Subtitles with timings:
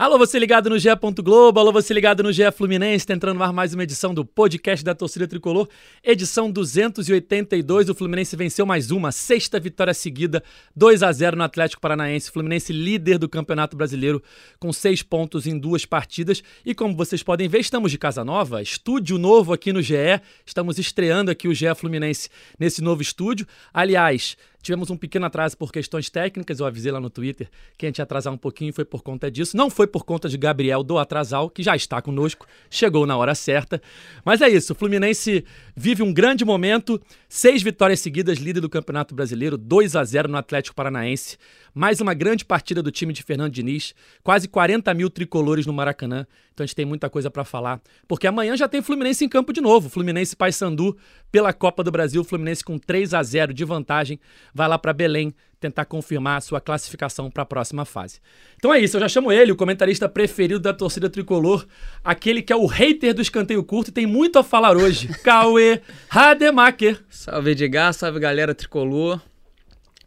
[0.00, 0.88] Alô, você ligado no GE.
[1.22, 4.24] Globo, alô, você ligado no GE Fluminense, tá entrando no ar mais uma edição do
[4.24, 5.68] podcast da torcida tricolor,
[6.02, 7.90] edição 282.
[7.90, 10.42] O Fluminense venceu mais uma, sexta vitória seguida,
[10.74, 12.30] 2 a 0 no Atlético Paranaense.
[12.30, 14.22] Fluminense líder do Campeonato Brasileiro,
[14.58, 16.42] com seis pontos em duas partidas.
[16.64, 20.22] E como vocês podem ver, estamos de casa nova, estúdio novo aqui no GE.
[20.46, 23.46] Estamos estreando aqui o GE Fluminense nesse novo estúdio.
[23.70, 27.88] Aliás, Tivemos um pequeno atraso por questões técnicas, eu avisei lá no Twitter que a
[27.88, 29.56] gente ia atrasar um pouquinho, foi por conta disso.
[29.56, 33.34] Não foi por conta de Gabriel do Atrasal, que já está conosco, chegou na hora
[33.34, 33.80] certa.
[34.24, 37.00] Mas é isso, o Fluminense vive um grande momento,
[37.32, 41.38] seis vitórias seguidas, líder do Campeonato Brasileiro, 2 a 0 no Atlético Paranaense.
[41.72, 46.26] Mais uma grande partida do time de Fernando Diniz, quase 40 mil tricolores no Maracanã.
[46.52, 49.52] Então a gente tem muita coisa para falar, porque amanhã já tem Fluminense em campo
[49.52, 49.88] de novo.
[49.88, 50.98] Fluminense Paysandu
[51.30, 54.18] pela Copa do Brasil, Fluminense com 3 a 0 de vantagem,
[54.52, 58.18] vai lá para Belém tentar confirmar a sua classificação para a próxima fase.
[58.56, 61.66] Então é isso, eu já chamo ele, o comentarista preferido da torcida tricolor,
[62.02, 65.82] aquele que é o hater do escanteio curto e tem muito a falar hoje, Cauê
[66.08, 67.04] Rademacher.
[67.10, 69.20] Salve Edgar, salve galera tricolor.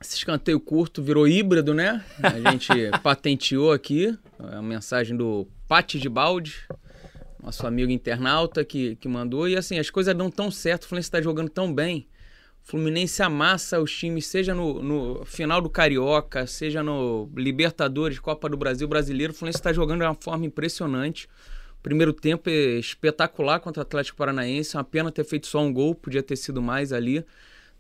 [0.01, 2.03] Esse escanteio curto virou híbrido, né?
[2.21, 2.67] A gente
[3.01, 6.55] patenteou aqui a mensagem do Pati de Balde,
[7.41, 9.47] nosso amigo internauta que, que mandou.
[9.47, 12.07] E assim, as coisas não tão certo, o Fluminense está jogando tão bem.
[12.63, 18.57] Fluminense amassa os times, seja no, no, final do Carioca, seja no Libertadores, Copa do
[18.57, 19.33] Brasil, Brasileiro.
[19.33, 21.27] O Fluminense está jogando de uma forma impressionante.
[21.81, 24.77] Primeiro tempo é espetacular contra o Atlético Paranaense.
[24.77, 27.25] Uma pena ter feito só um gol, podia ter sido mais ali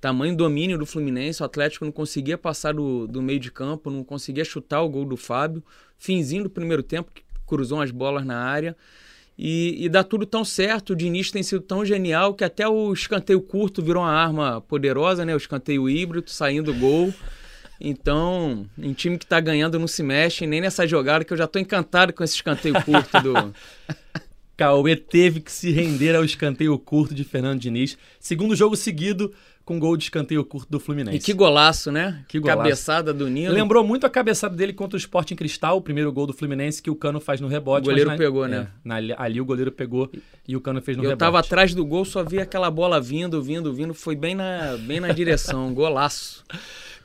[0.03, 4.03] tamanho domínio do Fluminense, o Atlético não conseguia passar do, do meio de campo, não
[4.03, 5.63] conseguia chutar o gol do Fábio.
[5.97, 8.75] Finzinho do primeiro tempo, que cruzou as bolas na área.
[9.37, 12.93] E, e dá tudo tão certo, o Diniz tem sido tão genial que até o
[12.93, 15.33] escanteio curto virou uma arma poderosa, né?
[15.33, 17.13] O escanteio híbrido, saindo gol.
[17.81, 21.47] Então, em time que tá ganhando não se mexe, nem nessa jogada que eu já
[21.47, 23.33] tô encantado com esse escanteio curto do.
[24.55, 27.97] Cauê teve que se render ao escanteio curto de Fernando Diniz.
[28.19, 29.33] Segundo jogo seguido,
[29.65, 31.17] com gol de escanteio curto do Fluminense.
[31.17, 32.23] E que golaço, né?
[32.27, 32.57] Que golaço.
[32.57, 33.53] Cabeçada do Nino.
[33.53, 36.81] Lembrou muito a cabeçada dele contra o Sport em Cristal, o primeiro gol do Fluminense
[36.81, 37.87] que o Cano faz no rebote.
[37.87, 38.67] O goleiro na, pegou, né?
[38.67, 40.11] É, na, ali o goleiro pegou
[40.47, 41.23] e o Cano fez no Eu rebote.
[41.23, 43.93] Eu tava atrás do gol, só vi aquela bola vindo, vindo, vindo.
[43.93, 45.71] Foi bem na, bem na direção.
[45.73, 46.43] Golaço.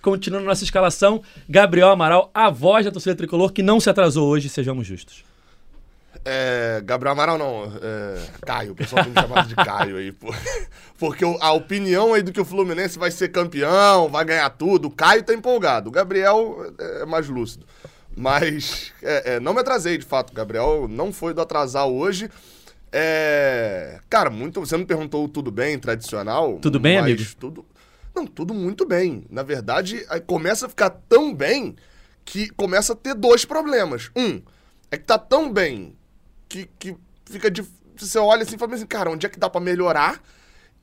[0.02, 4.48] Continuando nossa escalação, Gabriel Amaral, a voz da torcida tricolor que não se atrasou hoje,
[4.48, 5.27] sejamos justos.
[6.24, 10.32] É, Gabriel Amaral não, é, Caio, o pessoal tem me chamado de Caio aí, pô.
[10.98, 14.90] porque a opinião aí do que o Fluminense vai ser campeão, vai ganhar tudo, o
[14.90, 17.66] Caio tá empolgado, o Gabriel é, é mais lúcido.
[18.16, 22.28] Mas é, é, não me atrasei, de fato, o Gabriel não foi do atrasar hoje.
[22.90, 26.58] É, cara, muito, você me perguntou tudo bem, tradicional.
[26.60, 27.22] Tudo bem, amigo?
[27.38, 27.64] Tudo,
[28.14, 29.24] não, tudo muito bem.
[29.30, 31.76] Na verdade, começa a ficar tão bem
[32.24, 34.10] que começa a ter dois problemas.
[34.16, 34.42] Um,
[34.90, 35.94] é que tá tão bem
[36.48, 37.64] que, que fica de.
[37.96, 40.20] Você olha assim e fala assim, cara, onde é que dá para melhorar?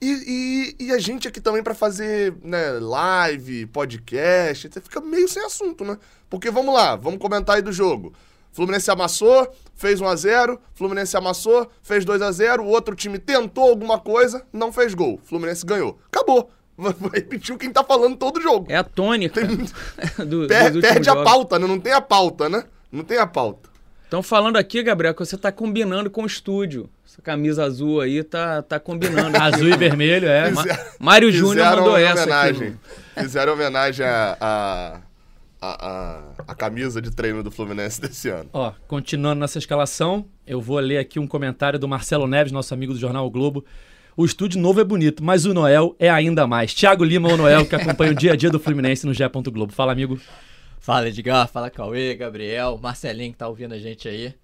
[0.02, 5.28] E, e, e, a gente aqui também para fazer né, live, podcast, você fica meio
[5.28, 5.98] sem assunto, né?
[6.30, 8.14] Porque vamos lá, vamos comentar aí do jogo.
[8.52, 14.72] Fluminense amassou, fez 1x0, Fluminense amassou, fez 2x0, o outro time tentou alguma coisa, não
[14.72, 15.20] fez gol.
[15.24, 15.98] Fluminense ganhou.
[16.08, 16.50] Acabou.
[17.14, 18.68] Repetiu quem tá falando todo jogo.
[18.70, 19.42] É a tônica.
[19.42, 19.58] Tem...
[20.26, 21.68] do, per perde a pauta, né?
[21.68, 22.64] Não tem a pauta, né?
[22.92, 23.70] Não tem a pauta.
[24.16, 26.90] Estão falando aqui, Gabriel, que você está combinando com o estúdio.
[27.06, 29.36] Essa camisa azul aí tá, tá combinando.
[29.36, 30.52] azul e vermelho, é.
[30.52, 32.68] Fizer, Mário Júnior mandou essa homenagem.
[32.70, 33.24] Aqui.
[33.24, 35.00] Fizeram homenagem a, a,
[35.62, 38.50] a, a, camisa de treino do Fluminense desse ano.
[38.54, 42.94] Ó, continuando nessa escalação, eu vou ler aqui um comentário do Marcelo Neves, nosso amigo
[42.94, 43.66] do Jornal o Globo.
[44.16, 46.74] O estúdio novo é bonito, mas o Noel é ainda mais.
[46.74, 49.28] Thiago Lima ou Noel, que acompanha o dia a dia do Fluminense no Gé.
[49.28, 49.74] Globo.
[49.74, 50.18] Fala, amigo.
[50.86, 54.36] Fala Edgar, fala Cauê, Gabriel, Marcelinho que tá ouvindo a gente aí.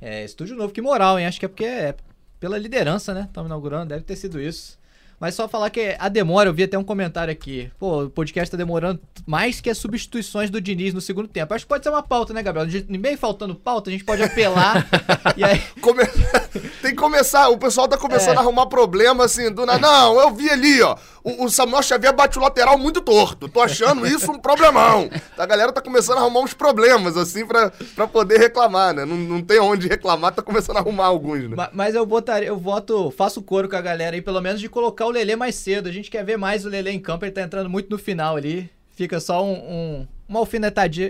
[0.00, 1.26] É, estúdio novo, que moral, hein?
[1.26, 1.96] Acho que é porque é
[2.38, 3.22] pela liderança, né?
[3.22, 4.77] Estamos inaugurando, deve ter sido isso.
[5.20, 7.70] Mas só falar que a demora, eu vi até um comentário aqui.
[7.78, 11.52] Pô, o podcast tá demorando mais que as substituições do Diniz no segundo tempo.
[11.52, 12.84] Acho que pode ser uma pauta, né, Gabriel?
[12.88, 14.86] Nem faltando pauta, a gente pode apelar.
[15.36, 15.60] e aí.
[15.80, 16.04] Come...
[16.80, 18.38] Tem que começar, o pessoal tá começando é.
[18.38, 19.80] a arrumar problema assim, do nada.
[19.80, 20.96] Não, eu vi ali, ó.
[21.24, 23.48] O, o Samuel Xavier bate o lateral muito torto.
[23.48, 25.10] Tô achando isso um problemão.
[25.36, 29.04] A galera tá começando a arrumar uns problemas, assim, pra, pra poder reclamar, né?
[29.04, 31.56] Não, não tem onde reclamar, tá começando a arrumar alguns, né?
[31.56, 34.68] Mas, mas eu botaria, eu voto, faço coro com a galera aí, pelo menos de
[34.68, 35.88] colocar o Lelê mais cedo.
[35.88, 38.36] A gente quer ver mais o Lelê em campo, ele tá entrando muito no final
[38.36, 38.70] ali.
[38.94, 40.40] Fica só um, um uma,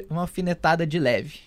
[0.08, 1.40] uma alfinetada de leve.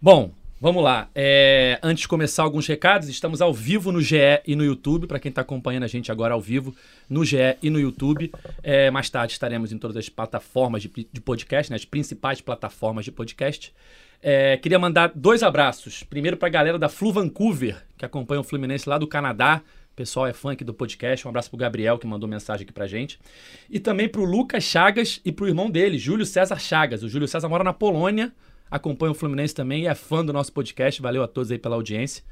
[0.00, 0.30] Bom,
[0.60, 1.08] vamos lá.
[1.14, 5.18] É, antes de começar alguns recados, estamos ao vivo no GE e no YouTube, para
[5.18, 6.74] quem está acompanhando a gente agora ao vivo,
[7.10, 8.32] no GE e no YouTube.
[8.62, 13.04] É, mais tarde estaremos em todas as plataformas de, de podcast, né, as principais plataformas
[13.04, 13.74] de podcast.
[14.22, 16.04] É, queria mandar dois abraços.
[16.04, 19.62] Primeiro para a galera da Flu Vancouver, que acompanha o Fluminense lá do Canadá.
[19.94, 21.26] Pessoal é fã aqui do podcast.
[21.26, 23.20] Um abraço pro Gabriel, que mandou mensagem aqui pra gente.
[23.68, 27.02] E também pro Lucas Chagas e pro irmão dele, Júlio César Chagas.
[27.02, 28.32] O Júlio César mora na Polônia,
[28.70, 31.02] acompanha o Fluminense também e é fã do nosso podcast.
[31.02, 32.24] Valeu a todos aí pela audiência.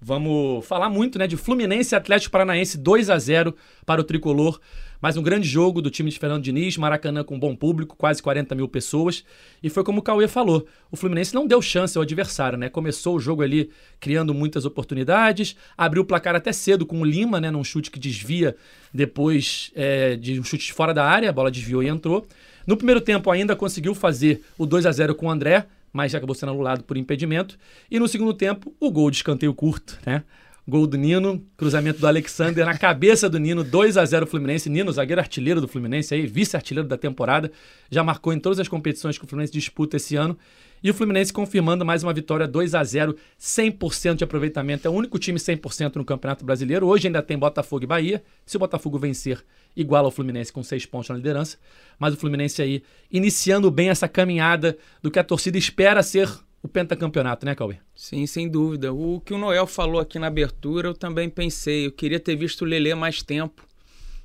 [0.00, 4.60] Vamos falar muito né, de Fluminense e Atlético Paranaense 2 a 0 para o Tricolor.
[5.00, 8.52] Mais um grande jogo do time de Fernando Diniz, Maracanã com bom público, quase 40
[8.56, 9.24] mil pessoas.
[9.62, 12.68] E foi como o Cauê falou: o Fluminense não deu chance ao adversário, né?
[12.68, 17.40] Começou o jogo ali criando muitas oportunidades, abriu o placar até cedo com o Lima,
[17.40, 17.48] né?
[17.48, 18.56] Num chute que desvia
[18.92, 22.26] depois é, de um chute fora da área, a bola desviou e entrou.
[22.66, 26.34] No primeiro tempo ainda conseguiu fazer o 2 a 0 com o André, mas acabou
[26.34, 27.56] sendo anulado por impedimento.
[27.88, 30.24] E no segundo tempo, o gol de escanteio curto, né?
[30.68, 34.68] Gol do Nino, cruzamento do Alexander na cabeça do Nino, 2 a 0 Fluminense.
[34.68, 37.50] Nino, zagueiro artilheiro do Fluminense aí, vice-artilheiro da temporada,
[37.90, 40.36] já marcou em todas as competições que o Fluminense disputa esse ano.
[40.82, 44.86] E o Fluminense confirmando mais uma vitória 2 a 0 100% de aproveitamento.
[44.86, 46.86] É o único time 100% no Campeonato Brasileiro.
[46.86, 48.22] Hoje ainda tem Botafogo e Bahia.
[48.44, 49.42] Se o Botafogo vencer,
[49.74, 51.56] igual ao Fluminense com seis pontos na liderança.
[51.98, 56.28] Mas o Fluminense aí iniciando bem essa caminhada do que a torcida espera ser
[56.62, 57.76] o pentacampeonato, né, Cauê?
[57.94, 58.92] Sim, sem dúvida.
[58.92, 61.86] O que o Noel falou aqui na abertura, eu também pensei.
[61.86, 63.66] Eu queria ter visto o Lelê mais tempo.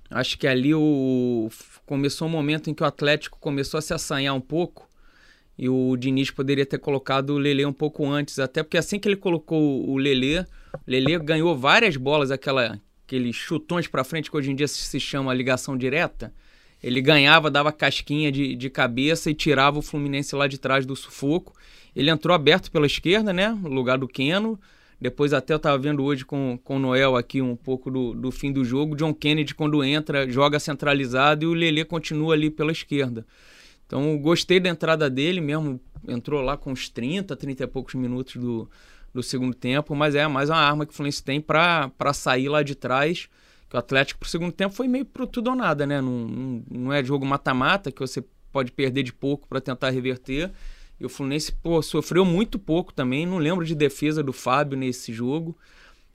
[0.09, 1.49] Acho que ali o...
[1.85, 4.87] começou um momento em que o Atlético começou a se assanhar um pouco.
[5.57, 8.39] E o Diniz poderia ter colocado o Lelê um pouco antes.
[8.39, 10.45] Até porque assim que ele colocou o Lelê, o
[10.87, 15.33] Lelê ganhou várias bolas, aquela, aqueles chutões para frente que hoje em dia se chama
[15.33, 16.33] ligação direta.
[16.81, 20.95] Ele ganhava, dava casquinha de, de cabeça e tirava o Fluminense lá de trás do
[20.95, 21.53] sufoco.
[21.95, 23.49] Ele entrou aberto pela esquerda, né?
[23.49, 24.59] No lugar do Keno.
[24.99, 28.31] Depois até eu estava vendo hoje com, com o Noel aqui um pouco do, do
[28.31, 28.95] fim do jogo.
[28.95, 33.25] John Kennedy, quando entra, joga centralizado e o Lelê continua ali pela esquerda.
[33.85, 35.79] Então gostei da entrada dele mesmo.
[36.07, 38.69] Entrou lá com uns 30, 30 e poucos minutos do,
[39.13, 39.93] do segundo tempo.
[39.93, 43.27] Mas é mais uma arma que o Fluminense tem para sair lá de trás.
[43.69, 45.99] Que o Atlético pro segundo tempo foi meio pro tudo ou nada, né?
[45.99, 48.23] Não, não é jogo mata-mata que você
[48.53, 50.49] pode perder de pouco para tentar reverter.
[50.99, 53.25] E o Fluminense, pô, sofreu muito pouco também.
[53.25, 55.57] Não lembro de defesa do Fábio nesse jogo.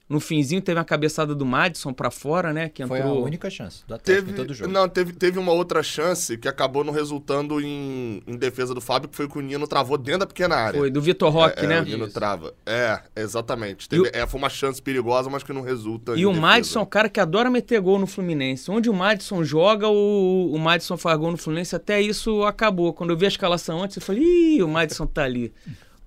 [0.09, 2.71] No finzinho teve uma cabeçada do Madison para fora, né?
[2.71, 2.99] Que entrou...
[2.99, 4.73] Foi a única chance do Atlético Teve, em todo o jogo.
[4.73, 9.09] não, teve, teve uma outra chance que acabou não resultando em, em defesa do Fábio,
[9.11, 10.81] que foi que o Nino travou dentro da pequena área.
[10.81, 11.77] Foi do Vitor Roque, é, né?
[11.77, 12.15] É, o Nino Isso.
[12.15, 12.55] trava.
[12.65, 13.87] É, exatamente.
[13.87, 16.41] Teve- o- é, foi uma chance perigosa, mas que não resulta E em o defesa.
[16.41, 18.71] Madison é um cara que adora meter gol no Fluminense.
[18.71, 21.77] Onde o Madison joga, o, o Madison faz gol no Fluminense.
[21.77, 22.95] Até isso acabou.
[22.95, 25.53] Quando eu vi a escalação antes, eu falei, ih, o Madison tá ali.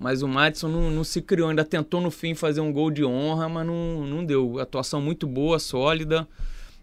[0.01, 1.49] Mas o Madison não, não se criou.
[1.49, 4.57] Ainda tentou no fim fazer um gol de honra, mas não, não deu.
[4.59, 6.27] Atuação muito boa, sólida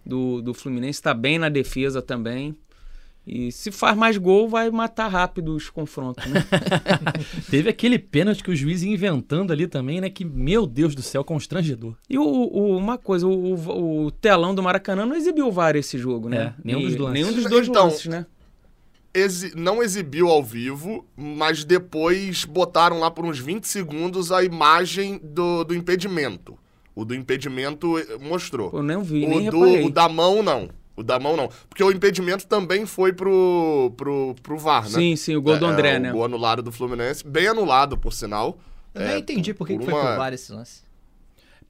[0.06, 1.02] do, do Fluminense.
[1.02, 2.54] Tá bem na defesa também.
[3.26, 6.42] E se faz mais gol, vai matar rápido os confrontos, né?
[7.50, 10.08] Teve aquele pênalti que o juiz ia inventando ali também, né?
[10.08, 11.94] Que, meu Deus do céu, constrangedor.
[12.08, 15.76] E o, o- uma coisa, o, o- o telão do Maracanã não exibiu o VAR
[15.76, 16.54] esse jogo, né?
[16.58, 17.12] É, nenhum dos E- lances.
[17.14, 18.24] Nenhum dos dois Então, lances, né?
[19.18, 25.20] Exi- não exibiu ao vivo, mas depois botaram lá por uns 20 segundos a imagem
[25.22, 26.56] do, do impedimento.
[26.94, 28.70] O do impedimento eh, mostrou.
[28.72, 29.86] Eu nem vi, nem o, do, reparei.
[29.86, 30.68] o da mão, não.
[30.96, 31.48] O da mão, não.
[31.68, 34.88] Porque o impedimento também foi pro, pro, pro VAR, né?
[34.90, 36.10] Sim, sim, o gol do É, André, é, né?
[36.10, 37.24] O gol anulado do Fluminense.
[37.26, 38.58] Bem anulado, por sinal.
[38.94, 40.82] Eu É, nem entendi por que, por que foi uma- pro VAR esse lance.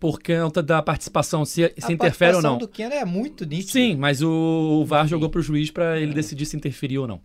[0.00, 2.58] Por conta da participação, se, se A interfere ou participação não.
[2.58, 3.72] do Keno é muito nítida.
[3.72, 7.20] Sim, mas o, o VAR jogou pro juiz pra ele decidir se interferia ou não.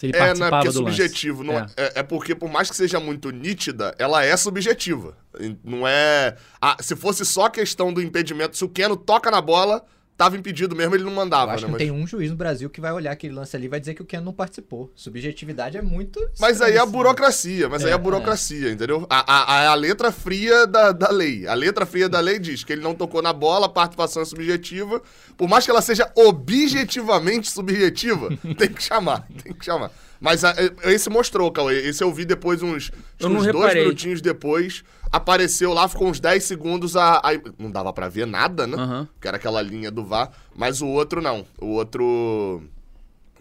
[0.00, 1.44] Se ele É, não é porque é subjetivo.
[1.44, 1.66] Não é.
[1.76, 5.14] É, é porque, por mais que seja muito nítida, ela é subjetiva.
[5.62, 6.38] Não é.
[6.58, 9.84] Ah, se fosse só questão do impedimento, se o Keno toca na bola,
[10.20, 11.66] tava impedido mesmo, ele não Eu mandava, acho né?
[11.68, 13.80] que Mas, tem um juiz no Brasil que vai olhar aquele lance ali e vai
[13.80, 14.92] dizer que o Keno não participou.
[14.94, 16.20] Subjetividade é muito.
[16.38, 19.06] mas aí é a burocracia, mas aí é É, a burocracia, entendeu?
[19.08, 21.46] A, a, a- a letra fria da, da lei.
[21.46, 24.26] A letra fria da lei diz que ele não tocou na bola, a participação é
[24.26, 25.00] subjetiva.
[25.38, 29.90] Por mais que ela seja objetivamente subjetiva, tem que chamar, tem que chamar.
[30.20, 31.78] Mas a- esse mostrou, Cauê.
[31.88, 32.90] Esse eu vi depois uns,
[33.22, 34.84] uns dois minutinhos depois.
[35.10, 36.94] Apareceu lá, ficou uns 10 segundos.
[36.94, 38.76] A, a- não dava pra ver nada, né?
[38.76, 39.08] Aham.
[39.20, 40.30] Que era aquela linha do VAR.
[40.54, 41.46] Mas o outro não.
[41.58, 42.62] O outro.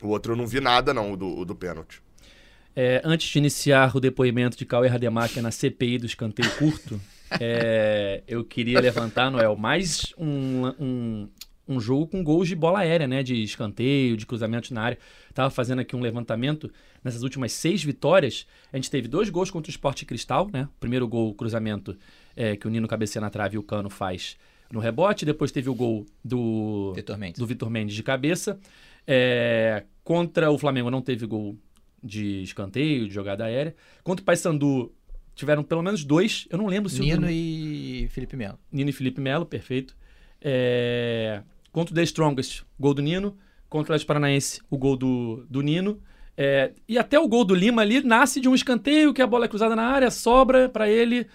[0.01, 2.01] O outro eu não vi nada, não, o do, o do pênalti.
[2.74, 7.01] É, antes de iniciar o depoimento de Cauê Rademacher na CPI do escanteio curto,
[7.41, 11.29] é, eu queria levantar, Noel, mais um, um,
[11.69, 13.21] um jogo com gols de bola aérea, né?
[13.21, 14.97] De escanteio, de cruzamento na área.
[15.33, 16.71] Tava fazendo aqui um levantamento.
[17.03, 20.63] Nessas últimas seis vitórias, a gente teve dois gols contra o Sport Cristal, né?
[20.63, 21.95] O primeiro gol, cruzamento,
[22.35, 24.35] é, que o Nino cabeceia na trave e o Cano faz
[24.71, 25.25] no rebote.
[25.25, 27.39] Depois teve o gol do Vitor Mendes.
[27.39, 28.59] do Vitor Mendes de cabeça.
[29.05, 31.55] É, contra o Flamengo não teve gol
[32.03, 33.75] de escanteio, de jogada aérea.
[34.03, 34.91] Contra o Paysandu
[35.35, 36.47] tiveram pelo menos dois.
[36.49, 38.57] Eu não lembro se o Nino e Felipe Melo.
[38.71, 39.95] Nino e Felipe Melo, perfeito.
[40.41, 43.38] É, Contra o The Strongest, gol do Nino.
[43.69, 46.01] Contra o Atlético Paranaense, o gol do, do Nino.
[46.35, 49.45] É, E até o gol do Lima ali nasce de um escanteio, que a bola
[49.45, 51.27] é cruzada na área, sobra pra ele.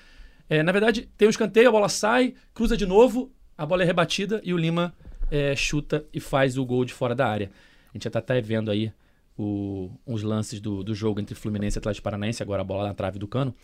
[0.49, 3.87] É, na verdade, tem um escanteio, a bola sai, cruza de novo, a bola é
[3.87, 4.93] rebatida e o Lima
[5.31, 7.51] é, chuta e faz o gol de fora da área.
[7.91, 8.93] A gente já tá até vendo aí
[9.39, 12.95] o- uns lances do, do jogo entre Fluminense e Atlético Paranaense, agora a bola na
[12.95, 13.55] trave do cano.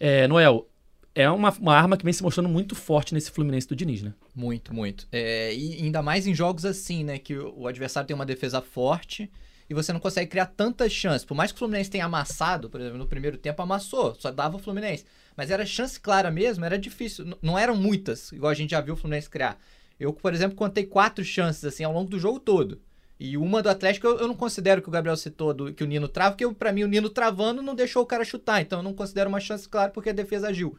[0.00, 0.66] É, Noel,
[1.14, 4.12] é uma, uma arma que vem se mostrando muito forte nesse Fluminense do Diniz, né?
[4.34, 5.06] Muito, muito.
[5.12, 7.18] É, e ainda mais em jogos assim, né?
[7.18, 9.30] Que o adversário tem uma defesa forte
[9.70, 11.24] e você não consegue criar tantas chances.
[11.24, 14.56] Por mais que o Fluminense tenha amassado, por exemplo, no primeiro tempo amassou, só dava
[14.56, 15.04] o Fluminense.
[15.36, 17.36] Mas era chance clara mesmo, era difícil.
[17.40, 19.58] Não eram muitas, igual a gente já viu o Fluminense criar.
[19.98, 22.80] Eu, por exemplo, contei quatro chances assim ao longo do jogo todo.
[23.18, 25.86] E uma do Atlético eu, eu não considero que o Gabriel citou do, que o
[25.86, 28.60] Nino trava, porque pra mim o Nino travando não deixou o cara chutar.
[28.60, 30.76] Então eu não considero uma chance clara porque a defesa agiu.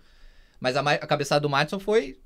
[0.60, 2.20] Mas a, a cabeçada do Madison foi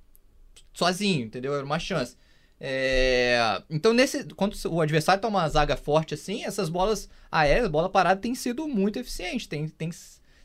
[0.73, 1.53] sozinho, entendeu?
[1.53, 2.15] Era uma chance.
[2.59, 7.89] É, Então, nesse, quando o adversário toma uma zaga forte assim, essas bolas aéreas, bola
[7.89, 9.47] parada, tem sido muito eficiente.
[9.47, 9.89] Tem, tem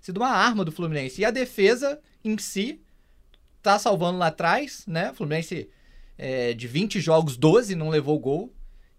[0.00, 1.20] sido uma arma do Fluminense.
[1.20, 2.80] E a defesa em si
[3.62, 5.10] tá salvando lá atrás, né?
[5.10, 5.68] O Fluminense
[6.16, 8.52] é, de 20 jogos, 12 não levou gol.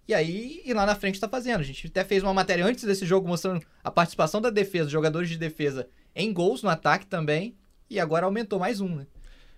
[0.07, 1.61] E aí, e lá na frente tá fazendo.
[1.61, 5.29] A gente até fez uma matéria antes desse jogo mostrando a participação da defesa, jogadores
[5.29, 7.55] de defesa em gols no ataque também.
[7.89, 9.07] E agora aumentou mais um, né?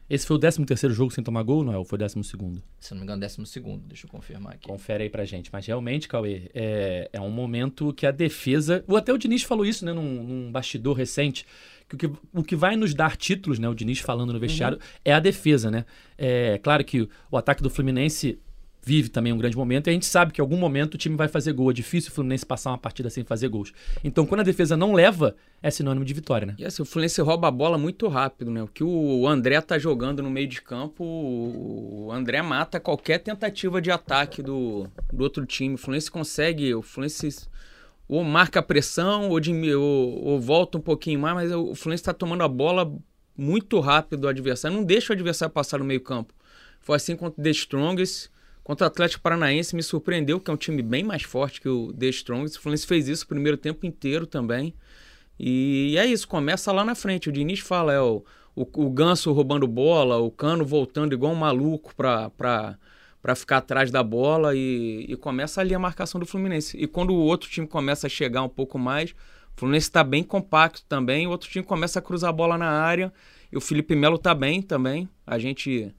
[0.09, 1.79] Esse foi o 13 terceiro jogo sem tomar gol, Noel?
[1.79, 2.63] Ou foi o 12 segundo?
[2.79, 3.85] Se eu não me engano, décimo segundo.
[3.87, 4.65] Deixa eu confirmar aqui.
[4.67, 5.49] Confere aí pra gente.
[5.51, 8.85] Mas realmente, Cauê, é, é um momento que a defesa.
[8.87, 11.45] o- Até o Diniz falou isso, né, num, num bastidor recente.
[11.89, 13.67] Que o, que o que vai nos dar títulos, né?
[13.67, 15.83] O Diniz falando no vestiário, é a defesa, né?
[16.17, 18.39] É claro que o ataque do Fluminense
[18.87, 21.17] vive também um grande momento e a gente sabe que em algum momento o time
[21.17, 21.69] vai fazer gol.
[21.71, 23.73] É difícil o Fluminense passar uma partida sem fazer gols.
[24.01, 26.55] Então, quando a defesa não leva, é sinônimo de vitória, né?
[26.57, 28.63] E assim, o Fluminense rouba a bola muito rápido, né?
[28.63, 33.81] O que o André tá jogando no meio de campo, o André mata qualquer tentativa
[33.81, 35.75] de ataque do, do outro time.
[35.75, 37.47] O Fluminense consegue, o Fluminense
[38.07, 42.03] ou marca a pressão ou, dimi- ou- ou volta um pouquinho mais, mas o Fluminense
[42.03, 42.89] tá tomando a bola
[43.37, 46.33] muito rápido do adversário, não deixa o adversário passar no meio campo.
[46.79, 48.29] Foi assim contra o The Strongest,
[48.67, 51.93] contra o Atlético Paranaense, me surpreendeu, que é um time bem mais forte que o
[51.93, 52.57] The Strongest.
[52.57, 54.73] O Fluminense fez isso o primeiro tempo inteiro também.
[55.39, 57.29] E é isso, começa lá na frente.
[57.29, 61.35] O Diniz fala, é o, o, o Ganso roubando bola, o Cano voltando igual um
[61.35, 62.77] maluco pra, pra,
[63.21, 66.75] pra ficar atrás da bola e, e começa ali a marcação do Fluminense.
[66.77, 69.15] E quando o outro time começa a chegar um pouco mais, o
[69.61, 73.13] Fluminense está bem compacto também, o outro time começa a cruzar a bola na área
[73.49, 75.07] e o Felipe Melo tá bem também.
[75.25, 75.95] A gente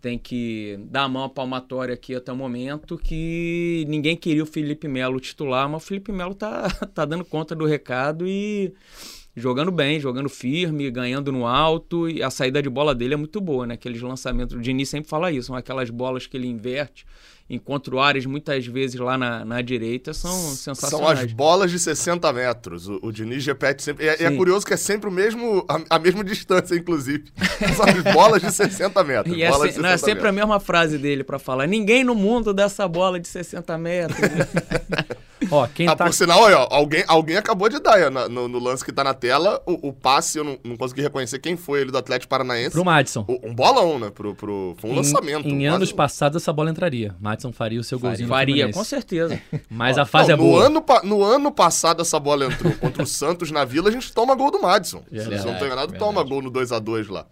[0.00, 4.46] tem que dar a mão à palmatória aqui até o momento que ninguém queria o
[4.46, 8.72] Felipe Melo titular, mas o Felipe Melo tá, tá dando conta do recado e
[9.36, 13.40] jogando bem, jogando firme, ganhando no alto e a saída de bola dele é muito
[13.40, 13.74] boa, né?
[13.74, 17.04] Aqueles lançamentos, o Diniz sempre fala isso, são aquelas bolas que ele inverte,
[17.48, 21.20] encontra o Ares muitas vezes lá na, na direita, são São sensacionais.
[21.20, 22.88] as bolas de 60 metros.
[22.88, 24.04] O, o Diniz repete sempre.
[24.04, 27.24] E é, é curioso que é sempre o mesmo, a, a mesma distância, inclusive.
[27.76, 29.36] São as bolas de 60 metros.
[29.36, 30.34] E é, se- não, é 60 sempre a metros.
[30.34, 31.66] mesma frase dele pra falar.
[31.66, 34.18] Ninguém no mundo dessa bola de 60 metros.
[35.50, 36.04] Ó, quem Ah, tá.
[36.06, 38.90] por sinal, olha, ó, alguém, alguém acabou de dar ó, na- no, no lance que
[38.90, 41.98] tá na tela o, o passe, eu não, não consegui reconhecer quem foi ele do
[41.98, 42.70] Atlético Paranaense.
[42.70, 43.24] Pro Madison.
[43.28, 44.10] O- um bolão, né?
[44.10, 45.46] Pro, pro, foi um Em- lançamento.
[45.46, 47.14] Em, quase anos passados, essa bola entraria.
[47.20, 48.78] Madison faria o seu golzinho no Varia, Fluminense.
[48.78, 49.38] com certeza.
[49.68, 50.64] Mas a fase Não, é no boa.
[50.66, 54.10] Ano, pa- no ano passado essa bola entrou contra o Santos na Vila, a gente
[54.12, 55.02] toma gol do Madison.
[55.10, 55.98] Se Verdade, eu não tô enganado, verdade.
[56.12, 57.26] toma gol no 2x2 lá.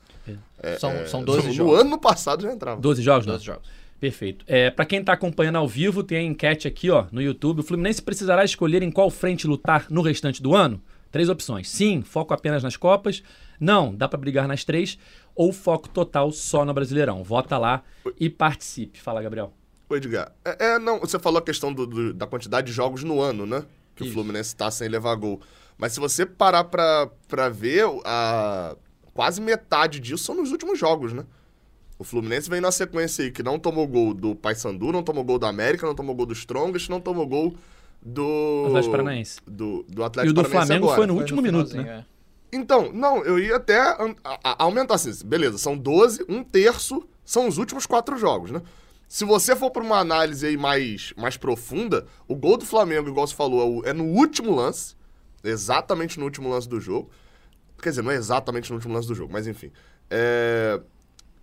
[0.78, 1.72] são, É, são 12 no, jogos.
[1.74, 2.80] No ano passado já entrava.
[2.80, 3.34] 12 jogos, não?
[3.34, 3.62] 12 jogos.
[4.00, 4.44] Perfeito.
[4.48, 7.60] É, para quem tá acompanhando ao vivo, tem a enquete aqui, ó, no YouTube.
[7.60, 10.82] O Fluminense precisará escolher em qual frente lutar no restante do ano?
[11.10, 11.70] Três opções.
[11.70, 13.22] Sim, foco apenas nas Copas.
[13.58, 14.98] Não, dá pra brigar nas três.
[15.34, 17.22] Ou foco total só no Brasileirão.
[17.22, 17.82] Vota lá
[18.18, 19.00] e participe.
[19.00, 19.52] Fala, Gabriel.
[19.88, 23.04] Ô, Edgar, é, é, não, você falou a questão do- do- da quantidade de jogos
[23.04, 23.64] no ano, né?
[23.94, 24.14] Que o Isso.
[24.14, 25.40] Fluminense tá sem levar gol.
[25.78, 28.76] Mas se você parar pra, pra ver, a,
[29.12, 31.24] quase metade disso são nos últimos jogos, né?
[31.98, 35.38] O Fluminense vem na sequência aí que não tomou gol do Paysandu, não tomou gol
[35.38, 37.54] do América, não tomou gol do Strongest, não tomou gol
[38.02, 38.64] do...
[38.66, 39.40] Atlético Paranaense.
[39.46, 40.96] Do, do E Atlético o do Paranaense Flamengo agora.
[40.98, 42.04] foi no Foi último minuto, finalzinho, né?
[42.10, 42.14] é.
[42.56, 45.10] Então, não, eu ia até an- a- a- aumentar assim.
[45.24, 48.60] Beleza, são 12, um terço são os últimos quatro jogos, né?
[49.08, 53.26] Se você for para uma análise aí mais, mais profunda, o gol do Flamengo, igual
[53.26, 54.94] você falou, é é no último lance,
[55.42, 57.10] exatamente no último lance do jogo.
[57.80, 59.70] Quer dizer, não é exatamente no último lance do jogo, mas enfim.
[60.10, 60.80] É,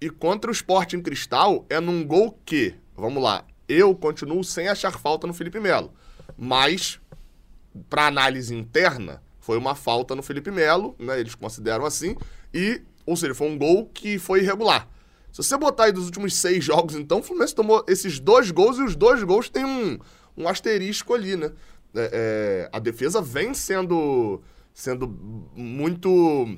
[0.02, 4.68] E contra o Sport em Cristal, é num gol que, vamos lá, eu continuo sem
[4.68, 5.94] achar falta no Felipe Melo.
[6.36, 7.00] Mas,
[7.88, 11.20] para análise interna, Foi uma falta no Felipe Melo, né?
[11.20, 12.16] Eles consideram assim.
[12.54, 14.88] E, ou seja, foi um gol que foi irregular.
[15.32, 18.78] Se você botar aí dos últimos seis jogos, então, o Fluminense tomou esses dois gols
[18.78, 19.98] e os dois gols têm um,
[20.38, 21.52] um asterisco ali, né?
[21.96, 24.42] É, é, a defesa vem sendo,
[24.74, 25.08] sendo
[25.56, 26.56] muito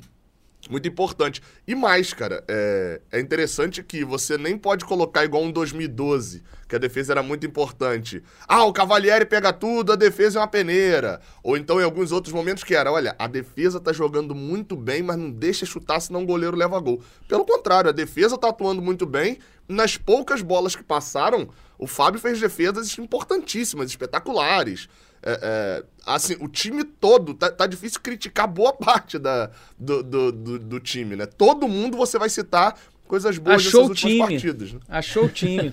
[0.69, 1.41] muito importante.
[1.67, 6.75] E mais, cara, é, é interessante que você nem pode colocar igual um 2012, que
[6.75, 8.23] a defesa era muito importante.
[8.47, 11.21] Ah, o Cavalieri pega tudo, a defesa é uma peneira.
[11.43, 15.03] Ou então em alguns outros momentos que era, olha, a defesa tá jogando muito bem,
[15.03, 17.01] mas não deixa chutar, senão o goleiro leva gol.
[17.27, 19.39] Pelo contrário, a defesa tá atuando muito bem.
[19.67, 24.87] Nas poucas bolas que passaram, o Fábio fez defesas importantíssimas, espetaculares.
[25.25, 29.49] É, é, assim, o time todo, tá, tá, difícil criticar boa parte da,
[29.79, 31.25] do, do, do, do, time, né?
[31.25, 32.77] Todo mundo você vai citar
[33.07, 34.19] coisas boas Achou dessas últimas time.
[34.19, 34.73] partidas.
[34.73, 34.79] Né?
[34.89, 35.71] Achou o time.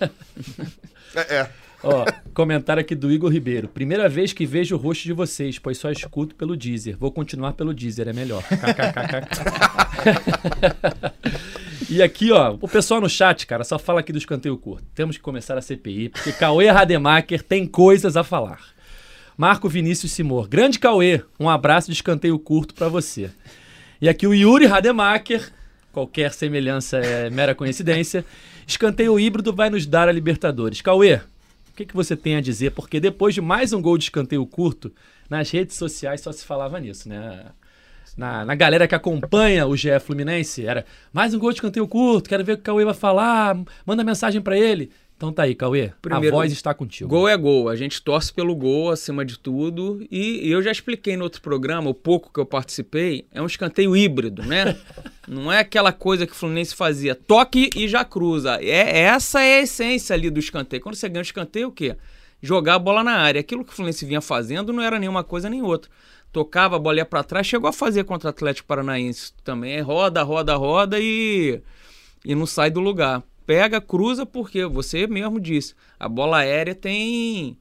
[1.16, 1.50] é, é.
[1.82, 3.66] Ó, comentário aqui do Igor Ribeiro.
[3.66, 6.96] Primeira vez que vejo o rosto de vocês, pois só escuto pelo Deezer.
[6.96, 8.44] Vou continuar pelo Deezer, é melhor.
[11.90, 14.84] e aqui, ó, o pessoal no chat, cara, só fala aqui do escanteio curto.
[14.94, 18.60] Temos que começar a CPI, porque Cauê Rademacher tem coisas a falar.
[19.40, 20.46] Marco Vinícius Simor.
[20.46, 23.30] Grande Cauê, um abraço de escanteio curto para você.
[23.98, 25.50] E aqui o Yuri Rademacher,
[25.94, 28.22] qualquer semelhança é mera coincidência.
[28.66, 30.82] Escanteio híbrido vai nos dar a Libertadores.
[30.82, 32.72] Cauê, o que, que você tem a dizer?
[32.72, 34.92] Porque depois de mais um gol de escanteio curto,
[35.30, 37.46] nas redes sociais só se falava nisso, né?
[38.18, 42.28] Na, na galera que acompanha o GE Fluminense, era mais um gol de escanteio curto,
[42.28, 44.90] quero ver o que o Cauê vai falar, manda mensagem para ele.
[45.20, 45.92] Então tá aí, Cauê.
[46.00, 47.10] Primeiro, a voz está contigo.
[47.10, 47.68] Gol é gol.
[47.68, 50.02] A gente torce pelo gol acima de tudo.
[50.10, 53.44] E, e eu já expliquei no outro programa, o pouco que eu participei, é um
[53.44, 54.78] escanteio híbrido, né?
[55.28, 57.14] Não é aquela coisa que o Fluminense fazia.
[57.14, 58.56] Toque e já cruza.
[58.62, 60.82] É, essa é a essência ali do escanteio.
[60.82, 61.98] Quando você ganha o escanteio, o quê?
[62.40, 63.40] Jogar a bola na área.
[63.40, 65.90] Aquilo que o Fluminense vinha fazendo não era nenhuma coisa nem outra.
[66.32, 69.74] Tocava a bola ia pra trás, chegou a fazer contra o Atlético Paranaense também.
[69.74, 71.60] É roda, roda, roda e,
[72.24, 77.58] e não sai do lugar pega, cruza, porque você mesmo disse, a bola aérea tem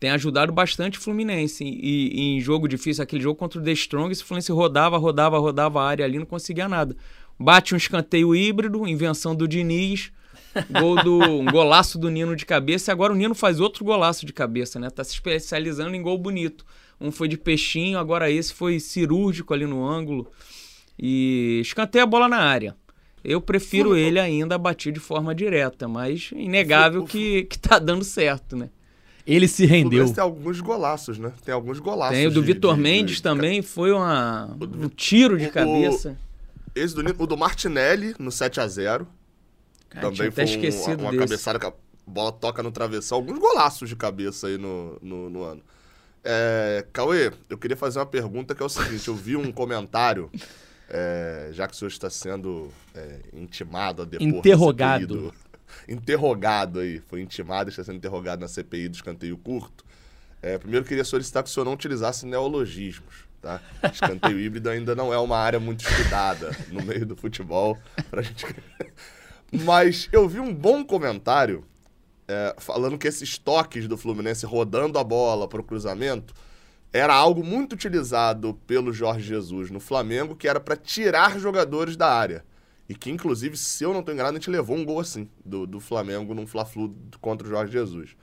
[0.00, 1.62] tem ajudado bastante o Fluminense.
[1.62, 5.38] E, e, em jogo difícil, aquele jogo contra o The Strong, o Fluminense rodava, rodava,
[5.38, 6.96] rodava a área ali, não conseguia nada.
[7.38, 10.10] Bate um escanteio híbrido, invenção do Diniz,
[10.68, 14.26] gol do, um golaço do Nino de cabeça, e agora o Nino faz outro golaço
[14.26, 14.90] de cabeça, né?
[14.90, 16.66] Tá se especializando em gol bonito.
[17.00, 20.26] Um foi de peixinho, agora esse foi cirúrgico ali no ângulo.
[20.98, 22.74] E escanteia a bola na área.
[23.22, 28.56] Eu prefiro ele ainda bater de forma direta, mas inegável que, que tá dando certo,
[28.56, 28.70] né?
[29.26, 30.10] Ele se rendeu.
[30.12, 31.32] Tem alguns golaços, né?
[31.44, 32.16] Tem alguns golaços.
[32.16, 35.52] Tem o do de, Vitor de, Mendes de, também, foi uma, um tiro de o,
[35.52, 36.18] cabeça.
[36.74, 39.06] Esse do, o do Martinelli no 7 a 0
[39.90, 41.72] Cara, Também foi um, uma, uma cabeçada que a
[42.06, 43.18] bola toca no travessão.
[43.18, 45.62] Alguns golaços de cabeça aí no, no, no ano.
[46.22, 50.30] É, Cauê, eu queria fazer uma pergunta que é o seguinte: eu vi um comentário
[50.90, 55.06] é, já que o senhor está sendo é, intimado a depor Interrogado.
[55.06, 55.34] Do,
[55.88, 59.84] interrogado aí, foi intimado, está sendo interrogado na CPI do escanteio curto.
[60.42, 63.30] É, primeiro queria solicitar que o senhor não utilizasse neologismos.
[63.40, 63.60] Tá?
[63.90, 67.78] Escanteio híbrido ainda não é uma área muito estudada no meio do futebol.
[68.10, 68.44] Pra gente...
[69.64, 71.64] Mas eu vi um bom comentário
[72.28, 76.34] é, falando que esses toques do Fluminense rodando a bola para o cruzamento
[76.92, 82.12] era algo muito utilizado pelo Jorge Jesus no Flamengo, que era para tirar jogadores da
[82.12, 82.44] área.
[82.88, 85.64] E que, inclusive, se eu não estou enganado, a gente levou um gol assim do,
[85.64, 88.16] do Flamengo num Fla-Flu contra o Jorge Jesus.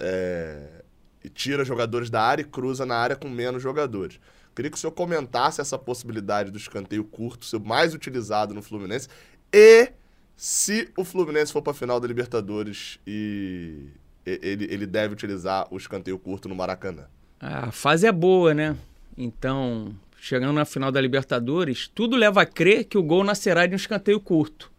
[0.00, 0.82] É...
[1.22, 4.18] E tira jogadores da área e cruza na área com menos jogadores.
[4.56, 9.08] Queria que o senhor comentasse essa possibilidade do escanteio curto ser mais utilizado no Fluminense
[9.52, 9.92] e
[10.36, 13.88] se o Fluminense for para a final da Libertadores e
[14.26, 17.06] ele, ele deve utilizar o escanteio curto no Maracanã.
[17.42, 18.76] A fase é boa, né?
[19.18, 23.72] Então, chegando na final da Libertadores, tudo leva a crer que o gol nascerá de
[23.72, 24.70] um escanteio curto.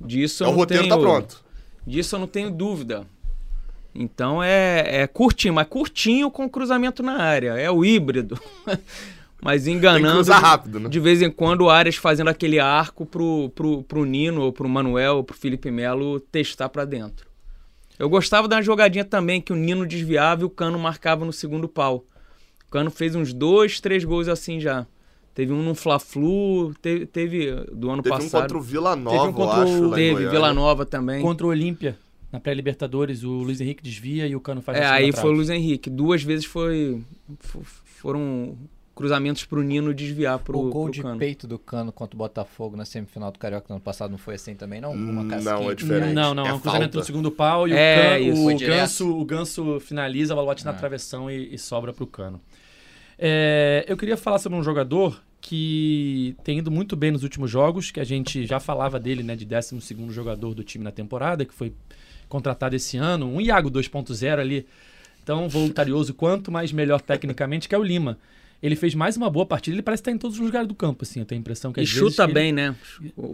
[0.00, 1.44] Disso eu é, o roteiro tá tenho, tá pronto.
[1.86, 3.06] Disso eu não tenho dúvida.
[3.94, 7.52] Então é, é curtinho, mas curtinho com cruzamento na área.
[7.52, 8.36] É o híbrido.
[9.40, 10.32] mas enganando.
[10.32, 10.88] Rápido, né?
[10.88, 14.68] De vez em quando o Arias fazendo aquele arco pro, pro, pro Nino, ou pro
[14.68, 17.33] Manuel, ou pro Felipe Melo testar para dentro.
[17.98, 21.68] Eu gostava da jogadinha também que o Nino desviava e o Cano marcava no segundo
[21.68, 22.04] pau.
[22.66, 24.86] O Cano fez uns dois, três gols assim já.
[25.34, 28.30] Teve um no Fla-Flu, teve, teve, do ano teve passado.
[28.30, 29.92] Teve um contra o Vila Nova, teve um contra acho, o...
[29.92, 31.22] Teve, Vila Nova também.
[31.22, 31.98] Contra o Olímpia,
[32.32, 35.50] na pré-Libertadores, o Luiz Henrique desvia e o Cano faz É, aí foi o Luiz
[35.50, 35.90] Henrique.
[35.90, 37.02] Duas vezes foi
[37.84, 38.56] foram
[38.94, 41.18] cruzamentos pro Nino desviar pro O gol pro de Cano.
[41.18, 44.34] peito do Cano contra o Botafogo na semifinal do Carioca no ano passado não foi
[44.34, 44.92] assim também, não?
[44.92, 46.12] Uma não, é diferente.
[46.12, 49.24] Não, não, é um cruzamento no segundo pau e é, o, isso, o, ganso, o
[49.24, 50.74] Ganso finaliza, a bola bate na ah.
[50.74, 52.40] travessão e, e sobra pro Cano.
[53.18, 57.90] É, eu queria falar sobre um jogador que tem ido muito bem nos últimos jogos,
[57.90, 59.78] que a gente já falava dele, né, de 12
[60.08, 61.74] jogador do time na temporada, que foi
[62.28, 64.66] contratado esse ano, um Iago 2.0 ali,
[65.24, 68.18] tão voluntarioso quanto, mas melhor tecnicamente, que é o Lima.
[68.62, 71.04] Ele fez mais uma boa partida, ele parece estar em todos os lugares do campo,
[71.04, 72.74] assim, eu tenho a impressão que E chuta ele- bem, né?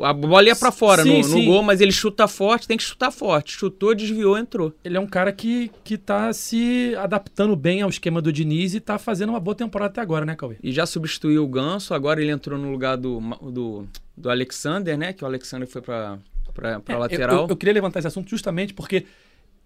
[0.02, 1.44] A bola ia pra fora Sim, no, no sim.
[1.44, 3.52] gol, mas ele chuta forte, tem que chutar forte.
[3.52, 4.74] Chutou, desviou, entrou.
[4.85, 8.80] Ele é um cara que, que tá se adaptando bem ao esquema do Diniz e
[8.80, 10.56] tá fazendo uma boa temporada até agora, né, Cauê?
[10.62, 13.20] E já substituiu o Ganso, agora ele entrou no lugar do,
[13.52, 15.12] do, do Alexander, né?
[15.12, 16.18] Que o Alexander foi pra,
[16.52, 17.42] pra É, eu- lateral.
[17.44, 19.04] Eu, eu queria levantar esse assunto justamente porque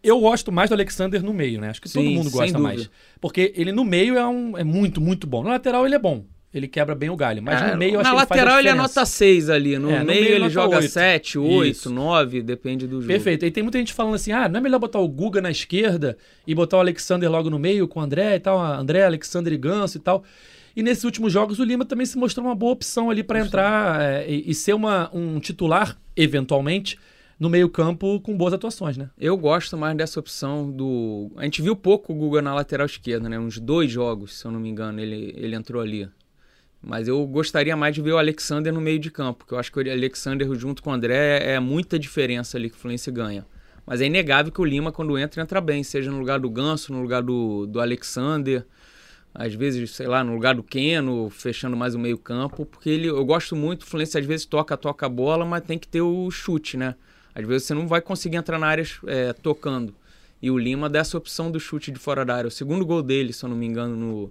[0.04, 1.70] eu gosto mais do Alexander no meio, né?
[1.70, 2.90] Acho que todo Sim, mundo sem gosta mais.
[3.20, 5.42] Porque ele no meio é, um, é muito, muito bom.
[5.42, 6.24] No lateral ele é bom.
[6.52, 7.42] Ele quebra bem o galho.
[7.42, 9.76] Mas É, no meio eu acho Na que ele lateral ele é nota 6 ali.
[9.76, 10.88] No, É, no meio, meio ele joga oito.
[10.88, 11.90] 7, 8, Isso.
[11.90, 13.08] 9, depende do jogo.
[13.08, 13.44] Perfeito.
[13.44, 16.16] E tem muita gente falando assim: ah, não é melhor botar o Guga na esquerda
[16.46, 19.56] e botar o Alexander logo no meio com o André e tal, André, Alexander e
[19.56, 20.22] Ganso e tal.
[20.76, 24.00] E nesses últimos jogos o Lima também se mostrou uma boa opção ali para entrar
[24.00, 26.98] é, e, e ser uma, um titular, eventualmente,
[27.44, 29.10] no meio-campo com boas atuações, né?
[29.18, 31.30] Eu gosto mais dessa opção do.
[31.36, 33.38] A gente viu pouco o Guga na lateral esquerda, né?
[33.38, 36.08] Uns dois jogos, se eu não me engano, ele, ele entrou ali.
[36.80, 39.70] Mas eu gostaria mais de ver o Alexander no meio de campo, porque eu acho
[39.70, 43.44] que o Alexander junto com o André é muita diferença ali que o Fluminense ganha.
[43.84, 46.94] Mas é inegável que o Lima, quando entra, entra bem, seja no lugar do Ganso,
[46.94, 48.64] no lugar do, do Alexander,
[49.34, 53.08] às vezes, sei lá, no lugar do Keno, fechando mais o meio campo, porque ele,
[53.08, 56.00] eu gosto muito, o Fluminense às vezes toca, toca a bola, mas tem que ter
[56.00, 56.94] o chute, né?
[57.34, 59.94] Às vezes você não vai conseguir entrar na área é, tocando.
[60.42, 62.48] E o Lima dá essa opção do chute de fora da área.
[62.48, 64.30] O segundo gol dele, se eu não me engano, no,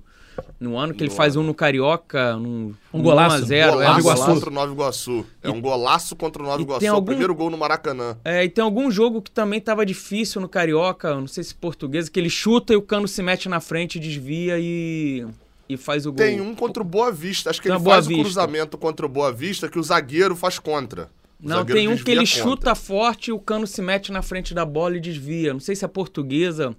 [0.59, 1.43] no ano, que ele No faz ano.
[1.43, 3.37] um no Carioca, num, Um golaço.
[3.37, 5.25] 1 a 0 Nova Golaço contra o Nova Iguaçu.
[5.41, 6.79] É um golaço contra o Nova e Iguaçu.
[6.81, 8.15] tem É o algum- primeiro gol no Maracanã.
[8.23, 12.07] É, e tem algum jogo que também tava difícil no Carioca, não sei se português,
[12.09, 15.25] que ele chuta e o cano se mete na frente, desvia e,
[15.67, 16.17] e faz o gol.
[16.17, 17.49] Tem um contra o Boa Vista.
[17.49, 18.21] Acho que Tem ele a Boa faz Vista.
[18.21, 21.09] o cruzamento contra o Boa Vista que o zagueiro faz contra.
[21.43, 24.65] Não, tem um que ele chuta forte e o cano se mete na frente da
[24.65, 25.53] bola e desvia.
[25.53, 26.75] Não sei se é portuguesa.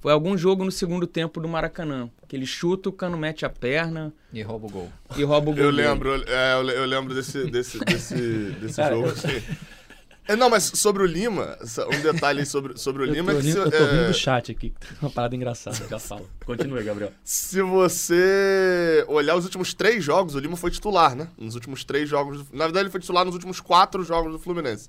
[0.00, 2.08] Foi algum jogo no segundo tempo do Maracanã.
[2.28, 4.92] Que ele chuta, o cano mete a perna E rouba o gol.
[5.16, 5.64] e rouba o gol.
[5.64, 8.14] Eu lembro, é, eu, le- eu lembro desse, desse, desse,
[8.60, 9.08] desse Cara, jogo.
[9.08, 9.28] eu- assim.
[10.34, 11.56] não, mas sobre o Lima,
[11.94, 14.02] um detalhe aí sobre, sobre o Eu Lima tô, é que se, eu tô rindo
[14.02, 14.72] é, do chat aqui.
[15.00, 16.28] Uma parada engraçada, já falo.
[16.44, 17.12] Continue, Gabriel.
[17.22, 21.28] se você olhar os últimos três jogos, o Lima foi titular, né?
[21.38, 22.42] Nos últimos três jogos.
[22.44, 24.88] do- Na verdade, ele foi titular nos últimos quatro jogos do Fluminense.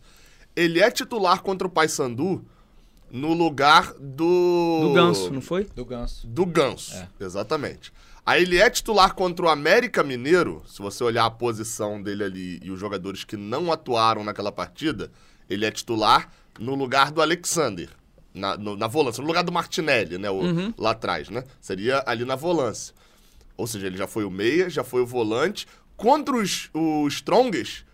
[0.55, 2.43] Ele é titular contra o Paysandu
[3.11, 4.79] no lugar do.
[4.81, 5.65] Do Ganso, não foi?
[5.75, 6.25] Do Ganso.
[6.27, 7.07] Do Ganso, É.
[7.19, 7.93] exatamente.
[8.27, 12.59] Aí ele é titular contra o América Mineiro, se você olhar a posição dele ali
[12.61, 15.09] e os jogadores que não atuaram naquela partida,
[15.49, 17.89] ele é titular no lugar do Alexander,
[18.33, 20.73] na, no- na volância, no lugar do Martinelli, né, o- Uhum.
[20.77, 21.41] lá atrás, né?
[21.61, 22.93] Seria ali na volância.
[23.55, 25.65] Ou seja, ele já foi o meia, já foi o volante.
[25.95, 27.85] Contra os, os Strongest,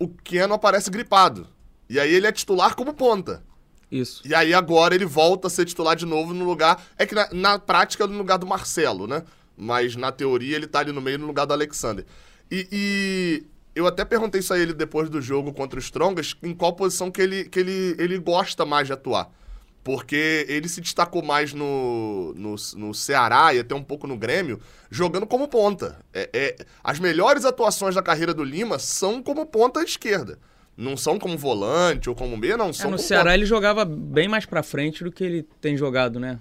[0.00, 1.46] o Keno aparece gripado.
[1.88, 3.42] E aí ele é titular como ponta.
[3.90, 4.20] Isso.
[4.26, 6.82] E aí agora ele volta a ser titular de novo no lugar.
[6.98, 9.22] É que na, na prática é no lugar do Marcelo, né?
[9.60, 12.06] Mas na teoria ele tá ali no meio no lugar do Alexander.
[12.50, 13.42] E, e
[13.74, 17.10] eu até perguntei isso a ele depois do jogo contra o Strongest, em qual posição
[17.10, 19.30] que ele, que ele, ele gosta mais de atuar.
[19.84, 24.60] Porque ele se destacou mais no, no, no Ceará e até um pouco no Grêmio,
[24.90, 25.98] jogando como ponta.
[26.12, 30.38] É, é- as melhores atuações da carreira do Lima são como ponta esquerda.
[30.76, 32.70] Não são como volante ou como meia, não.
[32.70, 35.76] É, São no como Ceará ele jogava bem mais pra frente do que ele tem
[35.76, 36.40] jogado, né?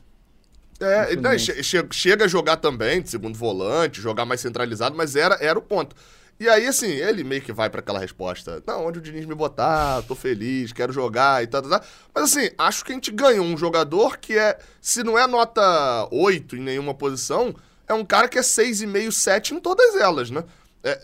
[0.79, 5.15] É, não, che- che- chega a jogar também, de segundo volante, jogar mais centralizado, mas
[5.15, 5.95] era, era o ponto.
[6.39, 9.35] E aí, assim, ele meio que vai pra aquela resposta: não, onde o Diniz me
[9.35, 11.89] botar, tô feliz, quero jogar e tal, tal, tal.
[12.15, 16.07] Mas assim, acho que a gente ganhou um jogador que é, se não é nota
[16.11, 17.53] 8 em nenhuma posição,
[17.85, 20.45] é um cara que é 6,5, 7 em todas elas, né?
[20.81, 20.97] É,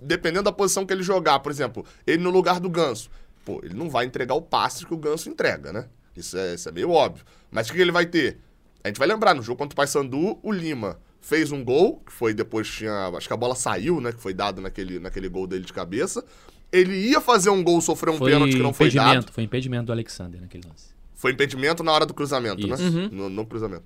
[0.00, 3.08] dependendo da posição que ele jogar, por exemplo, ele no lugar do Ganso.
[3.44, 5.86] Pô, ele não vai entregar o passe que o Ganso entrega, né?
[6.16, 7.24] Isso é, isso é meio óbvio.
[7.52, 8.38] Mas o que ele vai ter?
[8.84, 12.12] A gente vai lembrar, no jogo contra o Paysandu, o Lima fez um gol, que
[12.12, 13.08] foi depois tinha.
[13.16, 14.12] Acho que a bola saiu, né?
[14.12, 16.24] Que foi dado naquele, naquele gol dele de cabeça.
[16.70, 19.06] Ele ia fazer um gol, sofreu um Foi pênalti que não foi dado.
[19.06, 20.86] impedimento, foi impedimento do Alexander naquele lance.
[21.14, 22.74] Foi impedimento na hora do cruzamento, né?
[22.74, 22.84] Isso.
[22.84, 23.08] Uhum.
[23.12, 23.84] No, no cruzamento.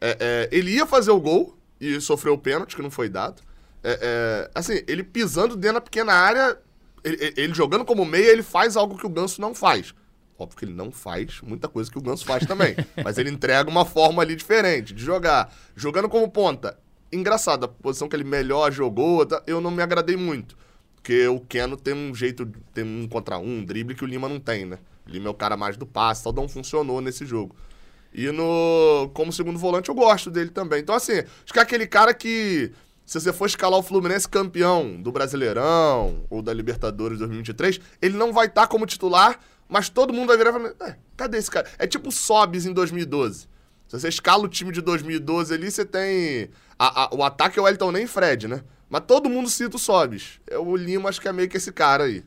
[0.00, 0.16] É,
[0.50, 3.42] é, ele ia fazer o gol e sofreu o pênalti, que não foi dado.
[3.82, 6.58] É, é, assim, ele pisando dentro da pequena área,
[7.04, 9.92] ele, ele jogando como meia, ele faz algo que o Ganso não faz.
[10.38, 12.76] Óbvio que ele não faz muita coisa que o Ganso faz também.
[13.02, 15.52] mas ele entrega uma forma ali diferente de jogar.
[15.74, 16.78] Jogando como ponta.
[17.10, 20.56] Engraçado, a posição que ele melhor jogou, tá, eu não me agradei muito.
[20.94, 24.28] Porque o Keno tem um jeito, tem um contra um, um drible que o Lima
[24.28, 24.78] não tem, né?
[25.06, 27.56] O Lima é o cara mais do passe, tal, não funcionou nesse jogo.
[28.12, 30.80] E no como segundo volante eu gosto dele também.
[30.80, 32.72] Então, assim, acho que é aquele cara que,
[33.04, 38.32] se você for escalar o Fluminense campeão do Brasileirão ou da Libertadores 2023, ele não
[38.32, 41.68] vai estar como titular, mas todo mundo vai virar e falar: é, cadê esse cara?
[41.78, 43.48] É tipo o Sobis em 2012.
[43.86, 46.50] Se você escala o time de 2012 ali, você tem.
[46.78, 48.62] a- a- o ataque é o Elton nem Fred, né?
[48.90, 50.40] Mas todo mundo cita o Sobis.
[50.46, 52.22] É o Lima, acho que é meio que esse cara aí.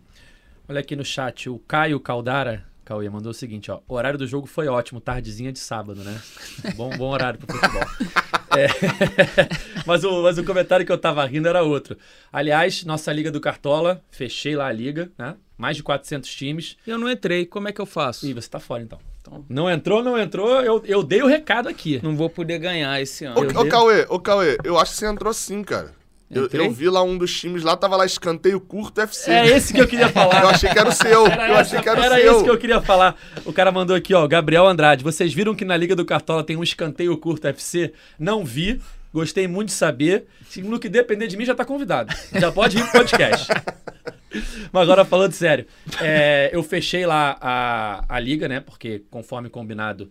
[0.68, 3.80] Olha aqui no chat, o Caio Caldara, Cauê, mandou o seguinte, ó.
[3.88, 6.20] O horário do jogo foi ótimo, tardezinha de sábado, né?
[6.76, 7.84] Bom, bom horário pro futebol.
[8.54, 8.68] É,
[9.88, 11.98] mas, o, mas o comentário que eu tava rindo era outro.
[12.34, 15.36] Aliás, nossa Liga do Cartola, fechei lá a liga, né?
[15.62, 16.76] Mais de 400 times.
[16.88, 18.26] Eu não entrei, como é que eu faço?
[18.26, 18.98] Ih, você tá fora então.
[19.22, 22.00] Então- Não entrou, não entrou, eu, eu dei o recado aqui.
[22.02, 23.38] Não vou poder ganhar esse ano.
[23.40, 25.92] Ô, ô dei- Cauê, ô Cauê, eu acho que você entrou sim, cara.
[26.34, 29.30] Eu, eu vi lá um dos times lá, tava lá escanteio curto FC.
[29.30, 30.42] É esse que eu queria falar.
[30.44, 31.28] Eu achei que era o seu.
[31.28, 32.32] Era, eu achei essa- que era o era seu.
[32.36, 33.16] isso que eu queria falar.
[33.46, 35.04] O cara mandou aqui, ó, Gabriel Andrade.
[35.04, 37.94] Vocês viram que na Liga do Cartola tem um escanteio curto FC?
[38.18, 38.82] Não vi.
[39.14, 40.28] Gostei muito de saber.
[40.48, 42.14] Se no que depender de mim, já tá convidado.
[42.40, 43.48] Já pode ir pro podcast.
[44.72, 45.66] Mas agora falando sério,
[46.02, 48.62] é, eu fechei lá a, a liga, né?
[48.62, 50.10] Porque conforme combinado,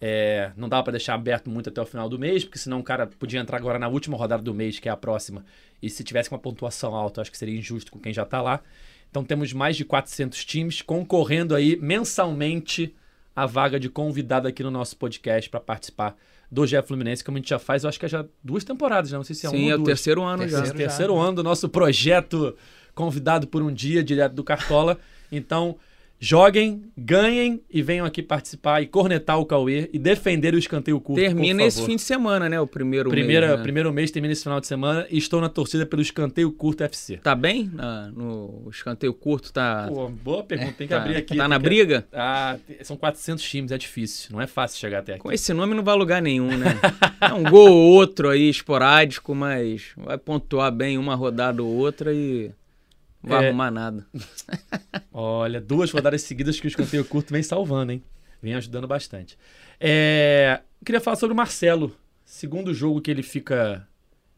[0.00, 2.82] é, não dava pra deixar aberto muito até o final do mês, porque senão o
[2.82, 5.44] cara podia entrar agora na última rodada do mês, que é a próxima,
[5.82, 8.40] e se tivesse uma pontuação alta, eu acho que seria injusto com quem já tá
[8.40, 8.60] lá.
[9.10, 12.94] Então temos mais de 400 times concorrendo aí mensalmente
[13.34, 16.16] a vaga de convidado aqui no nosso podcast para participar
[16.50, 19.12] do GE Fluminense, como a gente já faz, eu acho que é já duas temporadas,
[19.12, 19.86] não sei se é Sim, uma é ou o duas.
[19.86, 20.64] terceiro ano Esse já.
[20.64, 22.54] é o terceiro ano do nosso projeto
[22.94, 24.98] Convidado por um Dia, direto do Cartola.
[25.30, 25.76] Então,
[26.20, 31.20] joguem, ganhem e venham aqui participar e cornetar o Cauê e defender o escanteio curto.
[31.20, 32.60] Termina esse fim de semana, né?
[32.60, 33.62] O primeiro Primeira, mês, né?
[33.62, 37.18] Primeiro mês termina esse final de semana e estou na torcida pelo escanteio curto FC.
[37.18, 37.70] Tá bem?
[37.72, 41.36] Na- no escanteio curto tá, Pô, boa pergunta, tem que tá, abrir aqui.
[41.36, 42.06] tá na que- briga?
[42.12, 45.22] Ah, são 400 times, é difícil, não é fácil chegar até aqui.
[45.22, 46.66] Com esse nome não vai lugar nenhum, né?
[47.20, 52.12] É um gol ou outro aí, esporádico, mas vai pontuar bem uma rodada ou outra
[52.14, 52.50] e
[53.22, 53.48] vai É.
[53.48, 54.06] arrumar nada.
[55.12, 58.02] Olha, duas rodadas seguidas que o escanteio curto vem salvando, hein?
[58.42, 59.36] Vem ajudando bastante.
[59.80, 61.96] É, Queria falar sobre o Marcelo.
[62.24, 63.86] Segundo jogo que ele fica.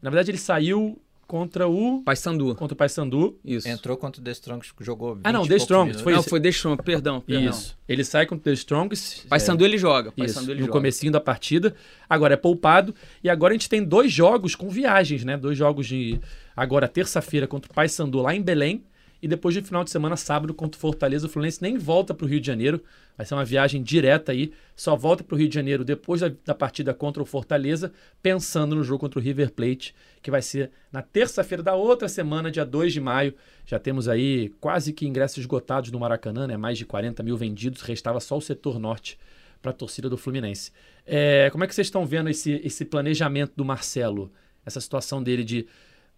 [0.01, 0.99] Na verdade, ele saiu
[1.31, 2.01] contra o.
[2.03, 3.39] Paysandu, Contra o Paysandu.
[3.45, 3.65] isso.
[3.65, 6.01] Entrou contra o The Strongest, que jogou 20 Ah, não, e The Strongest, minutos.
[6.03, 6.29] foi não, isso.
[6.29, 7.49] foi deixou, perdão, perdão.
[7.49, 7.77] Isso.
[7.87, 9.27] Ele sai contra o The Strongest.
[9.29, 10.73] Paysandu ele joga, Isso, Paysandu ele no joga.
[10.77, 11.73] comecinho da partida.
[12.09, 12.93] Agora é poupado.
[13.23, 15.37] E agora a gente tem dois jogos com viagens, né?
[15.37, 16.19] Dois jogos de.
[16.53, 18.83] Agora, terça-feira contra o Paysandu lá em Belém.
[19.21, 21.27] E depois de final de semana, sábado, contra o Fortaleza.
[21.27, 22.83] O Fluminense nem volta para o Rio de Janeiro.
[23.15, 24.51] Vai ser uma viagem direta aí.
[24.75, 28.75] Só volta para o Rio de Janeiro depois da, da partida contra o Fortaleza, pensando
[28.75, 32.65] no jogo contra o River Plate, que vai ser na terça-feira da outra semana, dia
[32.65, 33.35] 2 de maio.
[33.65, 36.57] Já temos aí quase que ingressos esgotados no Maracanã, né?
[36.57, 37.81] Mais de 40 mil vendidos.
[37.81, 39.19] Restava só o setor norte
[39.61, 40.71] para a torcida do Fluminense.
[41.05, 44.31] É, como é que vocês estão vendo esse, esse planejamento do Marcelo?
[44.65, 45.67] Essa situação dele de.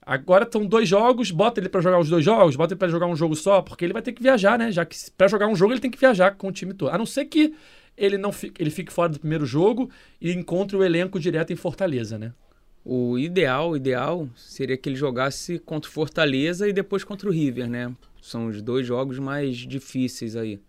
[0.06, 3.08] Agora estão dois jogos, bota ele para jogar os dois jogos, bota ele para jogar
[3.08, 4.72] um jogo só, porque ele vai ter que viajar, né?
[4.72, 6.92] Já que para jogar um jogo ele tem que viajar com o time todo.
[6.92, 7.54] A não ser que
[7.98, 9.90] ele não fique, ele fique fora do primeiro jogo
[10.20, 12.34] e encontre o elenco direto em Fortaleza, né?
[12.84, 17.32] O ideal, o ideal seria que ele jogasse contra o Fortaleza e depois contra o
[17.32, 17.94] River, né?
[18.22, 20.60] São os dois jogos mais difíceis aí.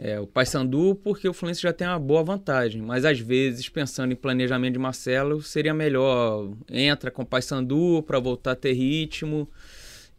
[0.00, 4.12] É, o Paysandu, porque o Fluminense já tem uma boa vantagem, mas às vezes, pensando
[4.12, 9.48] em planejamento de Marcelo, seria melhor entra com o Paysandu para voltar a ter ritmo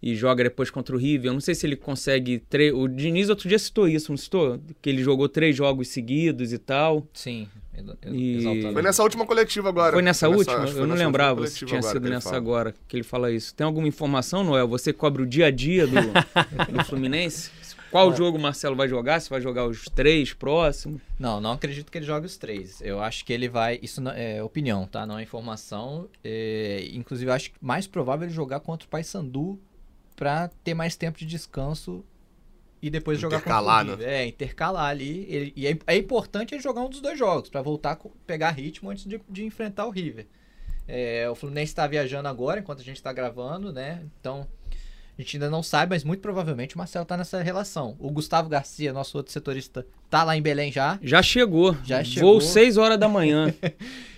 [0.03, 1.29] e joga depois contra o River.
[1.29, 2.39] Eu não sei se ele consegue.
[2.39, 2.73] Tre...
[2.73, 4.59] O Diniz outro dia citou isso, não citou?
[4.81, 7.07] Que ele jogou três jogos seguidos e tal.
[7.13, 7.47] Sim,
[8.07, 8.71] E-.
[8.73, 9.93] Foi nessa última coletiva agora.
[9.93, 10.57] Foi nessa última?
[10.57, 12.37] acho que foi Eu não nessa última lembrava se tinha sido nessa fala.
[12.37, 13.53] agora que ele fala isso.
[13.53, 14.67] Tem alguma informação, Noel?
[14.67, 15.95] Você cobre o dia a dia do,
[16.71, 17.51] do Fluminense?
[17.91, 19.19] Qual jogo o Marcelo vai jogar?
[19.19, 21.01] Se vai jogar os três próximos?
[21.17, 22.81] Não, não acredito que ele jogue os três.
[22.81, 23.79] Eu acho que ele vai.
[23.81, 25.05] Isso não- é opinião, tá?
[25.05, 26.07] Não é informação.
[26.23, 29.59] É, inclusive, eu acho mais provável ele jogar contra o Paysandu
[30.15, 32.03] pra ter mais tempo de descanso
[32.81, 34.07] e depois jogar contra Intercalar, o River.
[34.07, 35.25] É, intercalar ali.
[35.29, 37.97] Ele- e é, é importante ele jogar um dos dois jogos pra voltar a
[38.27, 40.27] pegar ritmo antes de, de enfrentar o River.
[40.87, 44.03] É, o Fluminense tá viajando agora, enquanto a gente tá gravando, né?
[44.19, 44.47] Então.
[45.19, 47.93] A gente ainda não sabe, mas muito provavelmente o Marcelo tá nessa relação.
[47.99, 50.97] O Gustavo Garcia, nosso outro setorista, tá lá em Belém já.
[51.01, 51.75] Já chegou.
[51.83, 52.39] Já chegou.
[52.39, 53.53] Voo 6 horas da manhã.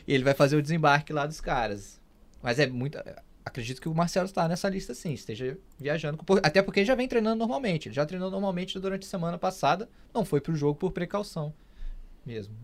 [0.07, 2.01] E ele vai fazer o desembarque lá dos caras.
[2.41, 2.97] Mas é muito.
[3.45, 6.19] Acredito que o Marcelo está nessa lista sim, esteja viajando.
[6.41, 7.87] Até porque ele já vem treinando normalmente.
[7.87, 9.87] Ele já treinou normalmente durante a semana passada.
[10.13, 11.53] Não foi pro jogo por precaução.
[12.25, 12.55] Mesmo.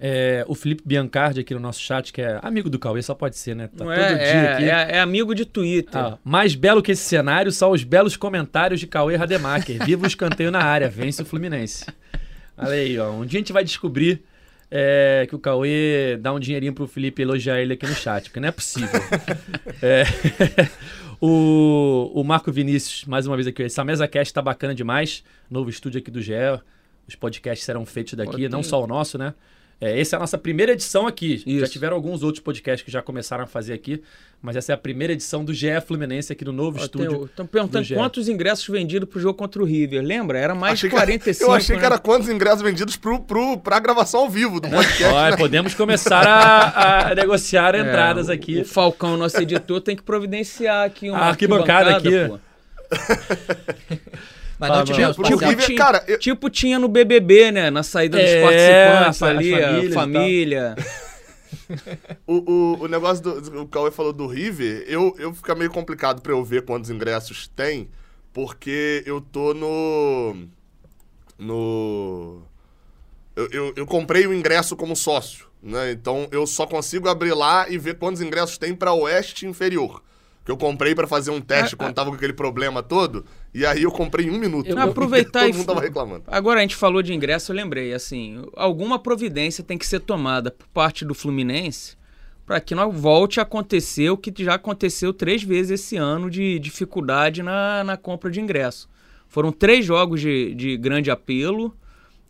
[0.00, 3.36] É, o Felipe Biancardi aqui no nosso chat, que é amigo do Cauê, só pode
[3.36, 3.68] ser, né?
[3.68, 4.64] Tá Não todo é, dia é, aqui.
[4.64, 5.96] é- é amigo de Twitter.
[6.00, 9.84] Ah, mais belo que esse cenário são os belos comentários de Cauê Rademacher.
[9.84, 11.86] Viva o escanteio na área, vence o Fluminense.
[12.58, 13.10] Olha aí, ó.
[13.12, 14.22] Um dia a gente vai descobrir
[14.70, 18.40] é, que o Cauê dá um dinheirinho pro Felipe elogiar ele aqui no chat, porque
[18.40, 19.00] não é possível.
[19.80, 20.02] É,
[21.20, 25.22] o, o Marco Vinícius, mais uma vez aqui, essa mesa cast tá bacana demais.
[25.50, 26.32] Novo estúdio aqui do GE.
[27.06, 29.34] Os podcasts serão feitos daqui, Pô, não tem- só o nosso, né?
[29.84, 31.38] É, essa é a nossa primeira edição aqui.
[31.44, 31.72] Já Isso.
[31.72, 34.00] tiveram alguns outros podcasts que já começaram a fazer aqui,
[34.40, 37.24] mas essa é a primeira edição do GE Fluminense aqui no novo estúdio.
[37.24, 40.00] Estão perguntando quantos ingressos vendidos pro jogo contra o River.
[40.00, 40.38] Lembra?
[40.38, 41.50] Era mais Achei de que- 45.
[41.50, 41.86] eu achei que né?
[41.86, 43.18] era quantos ingressos vendidos pro,
[43.58, 45.02] pra gravação ao vivo do podcast.
[45.04, 45.36] Ó, né?
[45.36, 48.60] podemos começar a, a negociar É, entradas o- aqui.
[48.60, 52.08] O Falcão, nosso editor, tem que providenciar aqui uma A arquibancada aqui.
[54.68, 55.36] Mas não tivemos Tipo.
[55.36, 57.70] River, tinha- cara, eu- tipo tinha no BBB, né?
[57.70, 59.54] Na saída dos É, participantes ali,
[59.88, 60.74] a família.
[62.26, 63.62] O, o, o negócio do.
[63.62, 67.46] O Cauê falou do River, eu, eu fica meio complicado pra eu ver quantos ingressos
[67.46, 67.88] tem,
[68.32, 70.46] porque eu tô no.
[71.38, 72.42] No.
[73.34, 75.92] Eu, eu, eu comprei o ingresso como sócio, né?
[75.92, 80.02] Então eu só consigo abrir lá e ver quantos ingressos tem pra Oeste Inferior.
[80.44, 81.94] Que eu comprei pra fazer um teste Ah, quando ah.
[81.94, 84.68] tava com aquele problema todo, e aí eu comprei em um minuto.
[84.68, 86.24] Eu vou aproveitar Todo e- mundo tava reclamando.
[86.26, 90.50] Agora a gente falou de ingresso, eu lembrei, assim, alguma providência tem que ser tomada
[90.50, 91.96] por parte do Fluminense
[92.46, 96.58] para que não volte a acontecer o que já aconteceu três vezes esse ano de
[96.58, 98.88] dificuldade na, na compra de ingresso.
[99.28, 101.74] Foram três jogos de, de grande apelo,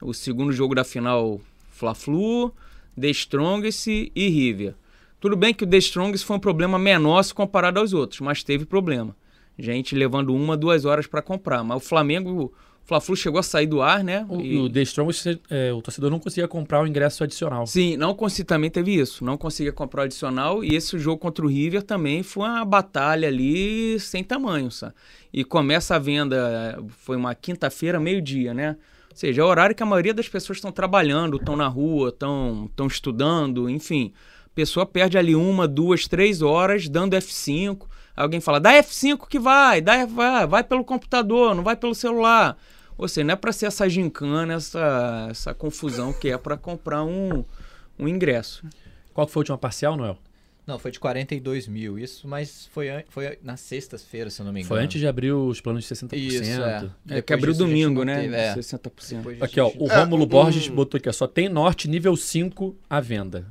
[0.01, 2.55] o segundo jogo da final Fla-Flu,
[3.01, 4.75] The Strongest e River.
[5.19, 8.45] Tudo bem que o The Strongest foi um problema menor se comparado aos outros, mas
[8.45, 9.17] teve problema.
[9.63, 11.63] Gente levando uma, duas horas para comprar.
[11.63, 12.53] Mas o Flamengo, o
[12.85, 14.27] Fla-Flu chegou a sair do ar, né?
[14.29, 15.13] O, E- o The Strong,
[15.49, 17.65] é, o torcedor não conseguia comprar o ingresso adicional.
[17.65, 19.25] Sim, não consegui, também teve isso.
[19.25, 20.65] Não conseguia comprar o adicional.
[20.65, 24.95] E esse jogo contra o River também foi uma batalha ali sem tamanho, sabe?
[25.33, 28.77] E começa a venda, foi uma quinta-feira, meio-dia, né?
[29.13, 32.09] Ou seja, é o horário que a maioria das pessoas estão trabalhando, estão na rua,
[32.09, 34.13] estão estão estudando, enfim.
[34.47, 37.87] A pessoa perde ali uma, duas, três horas dando F5.
[38.17, 42.57] Alguém fala, dá F5 que vai, dá, vai, vai pelo computador, não vai pelo celular.
[42.99, 47.03] Ou seja, não é para ser essa gincana, essa, essa confusão que é para comprar
[47.05, 47.45] um,
[47.99, 48.65] um ingresso.
[49.15, 50.19] Qual que foi a última parcial, Noel?
[50.65, 54.61] Não, foi de 42 mil, isso, mas foi, foi nas sextas-feiras, se eu não me
[54.61, 54.69] engano.
[54.69, 56.13] Foi antes de abrir os planos de 60%.
[56.17, 56.89] Isso, é.
[57.09, 58.21] É que abriu disso domingo, não né?
[58.21, 58.55] teve- é.
[58.55, 59.17] 60%.
[59.17, 61.89] Depois disso Aqui, ó, o É, Rômulo um- Borges botou aqui, ó, só tem norte
[61.89, 63.45] nível 5 à venda.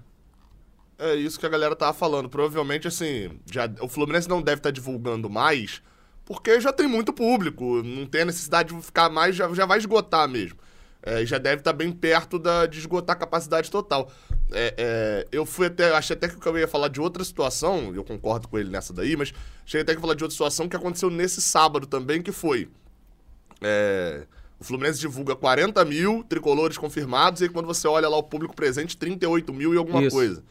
[1.02, 2.30] É isso que a galera tava falando.
[2.30, 5.82] Provavelmente, assim, já, o Fluminense não deve estar divulgando mais,
[6.24, 7.82] porque já tem muito público.
[7.82, 10.60] Não tem a necessidade de ficar mais, já, já vai esgotar mesmo.
[11.02, 14.12] É, já deve estar bem perto da, de esgotar a capacidade total.
[14.52, 15.92] É, é, eu fui até.
[15.96, 19.18] Achei até que eu ia falar de outra situação, eu concordo com ele nessa daí,
[19.18, 19.34] mas
[19.66, 22.70] achei até que ia falar de outra situação que aconteceu nesse sábado também, que foi.
[23.60, 24.28] é,
[24.60, 28.56] o Fluminense divulga 40 mil tricolores confirmados, e aí quando você olha lá o público
[28.56, 30.16] presente, 38 mil e alguma Isso.
[30.16, 30.44] coisa.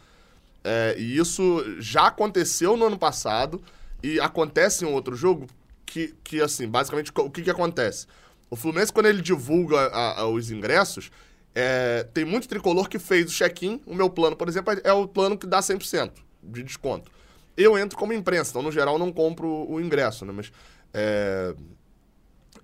[0.63, 3.63] É, e isso já aconteceu no ano passado
[4.03, 5.47] e acontece em outro jogo
[5.87, 8.07] que, que assim, basicamente, o que, que acontece?
[8.51, 11.11] O Fluminense, quando ele divulga a- a- os ingressos,
[11.55, 13.81] é, tem muito tricolor que fez o check-in.
[13.87, 17.11] O meu plano, por exemplo, é o plano que dá 100% de desconto.
[17.57, 20.33] Eu entro como imprensa, então, no geral, não compro o ingresso, né?
[20.35, 20.53] Mas
[20.95, 21.55] é,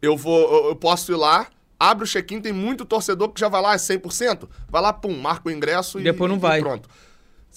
[0.01, 1.47] eu vou, eu- posso ir lá,
[1.79, 5.17] abre o check-in, tem muito torcedor que já vai lá, é 100%, vai lá, pum,
[5.19, 6.61] marca o ingresso e, Depois não e vai.
[6.61, 6.89] pronto.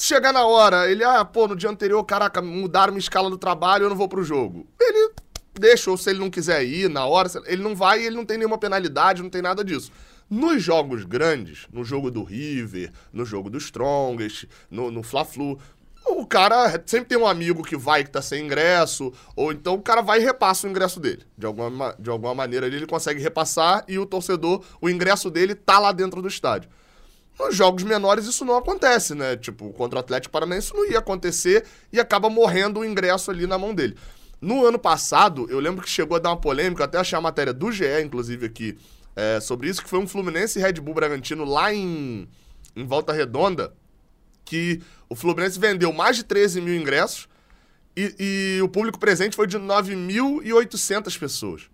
[0.02, 3.84] Chegar na hora, ele, ah, pô, no dia anterior, caraca, mudaram minha escala do trabalho,
[3.84, 4.66] eu não vou pro jogo.
[4.80, 5.12] Ele
[5.54, 8.24] deixa, ou se ele não quiser ir na hora, ele não vai e ele não
[8.26, 9.92] tem nenhuma penalidade, não tem nada disso.
[10.30, 15.60] Nos jogos grandes, no jogo do River, no jogo do Strongest, no, no Fla-Flu,
[16.06, 19.82] o cara sempre tem um amigo que vai que tá sem ingresso, ou então o
[19.82, 21.24] cara vai e repassa o ingresso dele.
[21.38, 25.56] De alguma, ma- de alguma maneira ele consegue repassar e o torcedor, o ingresso dele
[25.56, 26.70] tá lá dentro do estádio.
[27.40, 29.38] Nos jogos menores isso não acontece, né?
[29.38, 33.48] Tipo, contra o Atlético Paranaense isso não ia acontecer e acaba morrendo o ingresso ali
[33.48, 33.96] na mão dele.
[34.42, 37.54] No ano passado, eu lembro que chegou a dar uma polêmica, até achei a matéria
[37.54, 38.78] do GE, inclusive, aqui,
[39.16, 42.28] é, sobre isso, que foi um Fluminense Red Bull Bragantino lá em,
[42.76, 43.74] em Volta Redonda,
[44.46, 47.28] que o Fluminense vendeu mais de 13 mil ingressos
[47.96, 48.16] e,
[48.58, 51.70] e o público presente foi de 9.800 pessoas.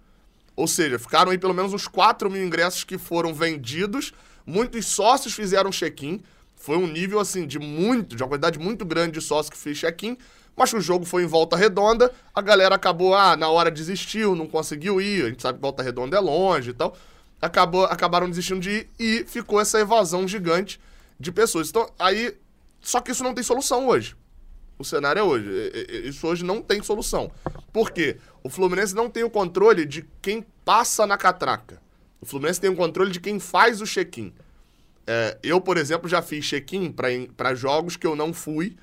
[0.55, 4.13] Ou seja, ficaram aí pelo menos uns 4 mil ingressos que foram vendidos.
[4.45, 6.21] Muitos sócios fizeram check-in.
[6.55, 9.77] Foi um nível, assim, de muito, de uma quantidade muito grande de sócios que fez
[9.77, 10.17] check-in.
[10.55, 12.11] Mas o jogo foi em volta redonda.
[12.33, 15.25] A galera acabou, ah, na hora desistiu, não conseguiu ir.
[15.25, 16.95] A gente sabe que volta redonda é longe e tal.
[17.41, 20.79] Acabou, acabaram desistindo de ir e ficou essa evasão gigante
[21.19, 21.69] de pessoas.
[21.69, 22.35] Então, aí.
[22.81, 24.15] Só que isso não tem solução hoje.
[24.77, 25.49] O cenário é hoje.
[26.05, 27.31] Isso hoje não tem solução.
[27.73, 28.17] Por quê?
[28.43, 31.81] O Fluminense não tem o controle de quem passa na catraca.
[32.21, 34.33] O Fluminense tem o controle de quem faz o check-in.
[35.07, 36.91] É, eu, por exemplo, já fiz check-in
[37.35, 38.75] para jogos que eu não fui.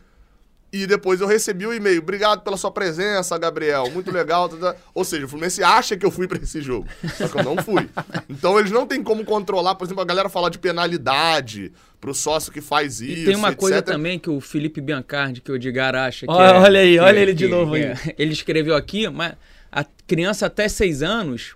[0.75, 2.01] E depois eu recebi o e-mail.
[2.01, 3.91] Obrigado pela sua presença, Gabriel.
[3.91, 4.49] Muito legal.
[4.49, 6.89] tá, tá." Ou seja, o Fluminense acha que eu fui para esse jogo.
[7.19, 7.91] Só que eu não fui.
[8.29, 9.75] Então eles não têm como controlar.
[9.75, 13.21] Por exemplo, a galera falar de penalidade pro sócio que faz isso.
[13.21, 13.89] E tem uma coisa etc.
[13.93, 17.01] também que o Felipe Biancardi, que o Edgar acha que Olha- é- olha aí, que-
[17.01, 17.85] olha ele de que- novo que aí.
[17.85, 19.35] é- Ele escreveu aqui, mas
[19.71, 21.55] a criança até seis anos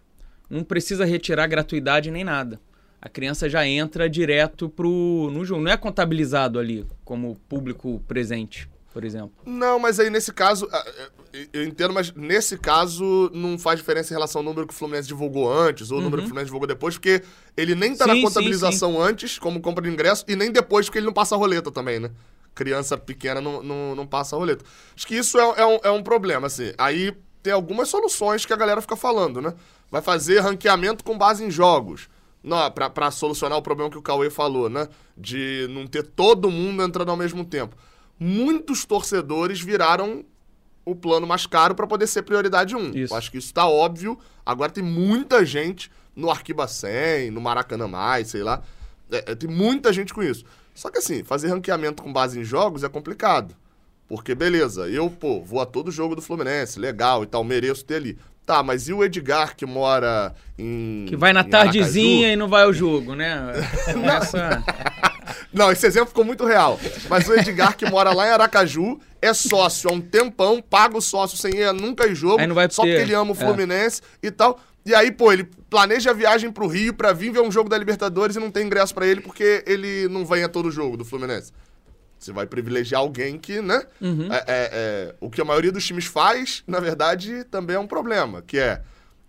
[0.49, 2.61] não precisa retirar gratuidade nem nada.
[3.01, 5.63] A criança já entra direto pro, no jogo.
[5.63, 9.33] Não é contabilizado ali como público presente, por exemplo.
[9.45, 10.69] Não, mas aí nesse caso,
[11.53, 15.07] eu entendo, mas nesse caso não faz diferença em relação ao número que o Fluminense
[15.07, 17.23] divulgou antes ou o número que o Fluminense divulgou depois, porque
[17.57, 18.11] ele nem tá Uhum.
[18.11, 21.13] Sim, na sim, contabilização antes, como compra de ingresso, e nem depois, porque ele não
[21.13, 22.11] passa a roleta também, né?
[22.55, 24.65] Criança pequena não, não, não passa a roleta.
[24.97, 26.73] Acho que isso é, é um, é um problema, assim.
[26.79, 27.15] Aí
[27.47, 29.55] tem algumas soluções que a galera fica falando, né?
[29.89, 32.09] Vai fazer ranqueamento com base em jogos.
[32.43, 34.89] Não, pra, pra solucionar o problema que o Cauê falou, né?
[35.17, 37.77] De não ter todo mundo entrando ao mesmo tempo.
[38.19, 40.25] Muitos torcedores viraram
[40.85, 42.91] o plano mais caro para poder ser prioridade 1.
[42.97, 43.15] Isso.
[43.15, 44.19] Eu acho que isso tá óbvio.
[44.45, 48.61] Agora tem muita gente no Arquiba 100, no Maracanã Mais, sei lá.
[49.09, 50.45] É, é, tem muita gente com isso.
[50.75, 53.55] Só que assim, fazer ranqueamento com base em jogos é complicado.
[54.09, 57.97] Porque, beleza, eu, pô, vou a todo jogo do Fluminense, legal e tal, mereço ter
[57.97, 58.19] ali.
[58.45, 61.07] Tá, mas e o Edgar que mora em.
[61.09, 62.33] Que vai na tardezinha Aracaju?
[62.33, 63.53] e não vai ao jogo, né?
[63.93, 64.63] Começa...
[65.53, 66.79] Não, esse exemplo ficou muito real.
[67.09, 71.01] Mas o Edgar, que mora lá em Aracaju, é sócio há um tempão, paga o
[71.01, 72.41] sócio sem ir nunca em jogo,
[72.71, 73.37] só porque ele ama o é.
[73.37, 74.61] Fluminense e tal.
[74.85, 77.77] E aí, pô, ele planeja a viagem pro Rio pra vir ver um jogo da
[77.77, 81.05] Libertadores e não tem ingresso pra ele porque ele não vem a todo jogo do
[81.05, 81.53] Fluminense.
[82.19, 83.85] Você vai privilegiar alguém que, né?
[84.01, 84.33] Uhum.
[84.33, 87.87] É, é- é, o que a maioria dos times faz, na verdade, também é um
[87.87, 88.83] problema, que é...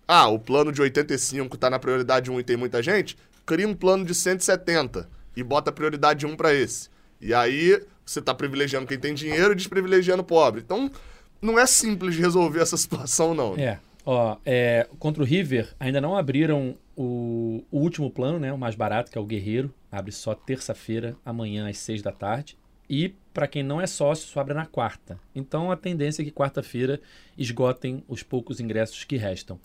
[0.06, 3.74] Ah, o plano de 85 tá na prioridade 1 e tem muita gente, cria um
[3.74, 6.88] plano de 170 e bota a prioridade 1 pra esse.
[7.20, 10.62] E aí você tá privilegiando quem tem dinheiro e desprivilegiando o pobre.
[10.64, 10.90] Então,
[11.42, 13.54] não é simples resolver essa situação, não.
[13.56, 13.78] É.
[14.06, 18.50] Ó, é, contra o River, ainda não abriram o, o último plano, né?
[18.52, 19.72] O mais barato, que é o Guerreiro.
[19.92, 22.57] Abre só terça-feira, amanhã às seis da tarde.
[22.88, 25.18] E para quem não é sócio, só abre na quarta.
[25.34, 27.00] Então a tendência é que quarta-feira
[27.36, 29.60] esgotem os poucos ingressos que restam.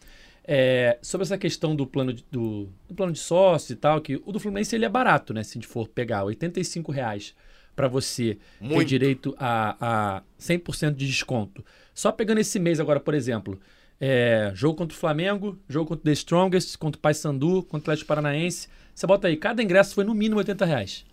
[0.45, 4.21] É, sobre essa questão do plano de, do, do plano de sócio e tal, que
[4.25, 5.41] o do Fluminense ele é barato, né?
[5.41, 7.33] Se a gente for pegar 85 reais
[7.75, 8.87] para você ter Muito.
[8.87, 11.65] direito a, a 100% de desconto.
[11.93, 13.59] Só pegando esse mês agora, por exemplo,
[13.99, 17.93] é, jogo contra o Flamengo, jogo contra o The Strongest, contra o Paysandu, contra o
[17.93, 18.67] Atlético Paranaense.
[18.93, 21.05] Você bota aí, cada ingresso foi no mínimo 80 reais.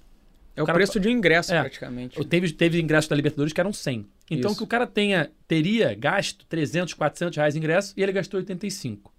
[0.56, 1.60] É o cara- preço de um ingresso, É.
[1.60, 2.22] praticamente.
[2.26, 4.06] Teve, teve ingressos da Libertadores que eram 100.
[4.30, 4.58] Então Isso.
[4.58, 9.12] que o cara tenha, teria gasto 300, 400 reais em ingresso e ele gastou 85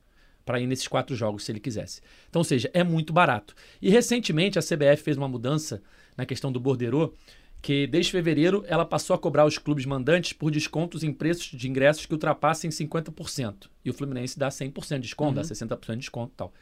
[0.46, 2.02] para ir nesses quatro jogos se ele quisesse.
[2.30, 3.54] Então, ou seja, é muito barato.
[3.82, 5.82] E recentemente a CBF fez uma mudança
[6.18, 7.14] na questão do borderô,
[7.62, 11.70] que desde fevereiro ela passou a cobrar os clubes mandantes por descontos em preços de
[11.70, 13.70] ingressos que ultrapassem 50%.
[13.86, 16.54] E o Fluminense dá 100% de desconto, dá 60% de desconto e tal.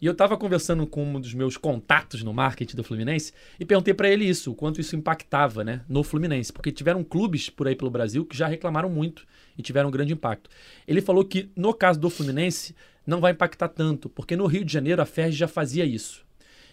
[0.00, 3.94] E eu estava conversando com um dos meus contatos no marketing do Fluminense e perguntei
[3.94, 7.74] para ele isso, o quanto isso impactava né, no Fluminense, porque tiveram clubes por aí
[7.74, 9.26] pelo Brasil que já reclamaram muito
[9.56, 10.50] e tiveram um grande impacto.
[10.86, 12.74] Ele falou que no caso do Fluminense
[13.06, 16.24] não vai impactar tanto, porque no Rio de Janeiro a Ferg já fazia isso.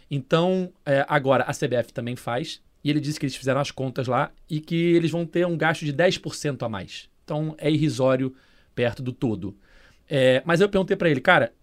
[0.10, 4.08] Então, é, agora a CBF também faz, e ele disse que eles fizeram as contas
[4.08, 7.10] lá e que eles vão ter um gasto de 10% a mais.
[7.24, 8.34] Então é irrisório
[8.74, 9.56] perto do todo.
[10.10, 11.54] É, mas eu perguntei para ele, cara,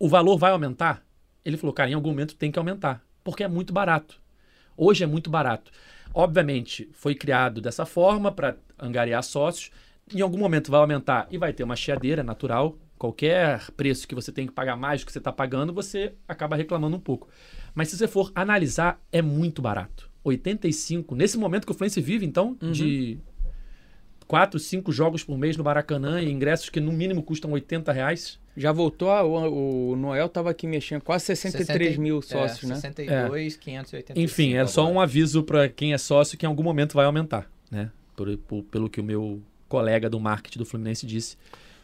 [0.00, 1.06] o valor vai aumentar?
[1.44, 4.18] Ele falou, cara, em algum momento tem que aumentar, porque é muito barato.
[4.74, 5.70] Hoje é muito barato.
[6.14, 9.70] Obviamente, foi criado dessa forma para angariar sócios.
[10.12, 12.78] Em algum momento vai aumentar e vai ter uma chiadeira natural.
[12.96, 16.56] Qualquer preço que você tem que pagar mais do que você está pagando, você acaba
[16.56, 17.28] reclamando um pouco.
[17.74, 20.10] Mas se você for analisar, é muito barato.
[20.24, 23.18] 85, nesse momento que o Fluminense vive, então, de
[24.26, 28.39] 4, 5 jogos por mês no Maracanã e ingressos que no mínimo custam 80 reais.
[28.56, 32.74] Já voltou, a- o, o Noel tava aqui mexendo, quase 63 mil sócios, né?
[32.76, 34.20] 62, 585.
[34.20, 37.50] Enfim, era só um aviso para quem é sócio que em algum momento vai aumentar,
[37.70, 37.90] né?
[38.16, 41.36] Por- por- pelo que o meu colega do marketing do Fluminense disse,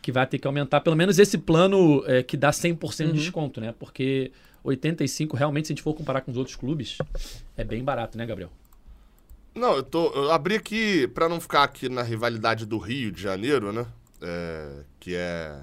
[0.03, 3.61] que vai ter que aumentar pelo menos esse plano é, que dá 100% de desconto,
[3.61, 3.73] né?
[3.79, 4.33] Porque
[4.65, 6.99] 85, realmente, se a gente for comparar com os outros clubes,
[7.57, 8.51] é bem barato, né, Gabriel?
[9.55, 13.23] Não, eu, tô, eu abri aqui, pra não ficar aqui na rivalidade do Rio de
[13.23, 13.87] Janeiro, né?
[14.21, 15.61] É, que é,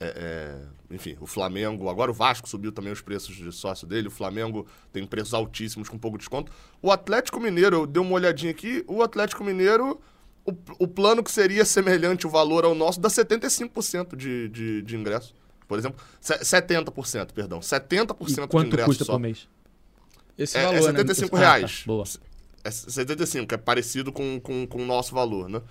[0.00, 1.88] é- é, Enfim, o Flamengo.
[1.88, 4.08] Agora o Vasco subiu também os preços de sócio dele.
[4.08, 6.50] O Flamengo tem preços altíssimos com pouco desconto.
[6.82, 8.82] O Atlético Mineiro, eu dei uma olhadinha aqui.
[8.88, 10.00] O Atlético Mineiro,
[10.44, 14.96] o, o plano que seria semelhante o valor ao nosso, dá 75% de, de, de
[14.96, 15.32] ingresso.
[15.68, 17.60] Por exemplo, se- 70%, perdão.
[17.60, 19.12] 70% E de quanto ingresso custa só.
[19.12, 19.46] por mês?
[20.36, 20.98] esse É, é valor, né?
[20.98, 21.44] 75 Ah, tá.
[21.44, 21.82] reais.
[21.86, 22.04] Boa.
[22.64, 25.62] É 75, que é parecido com, com, com o nosso valor, né?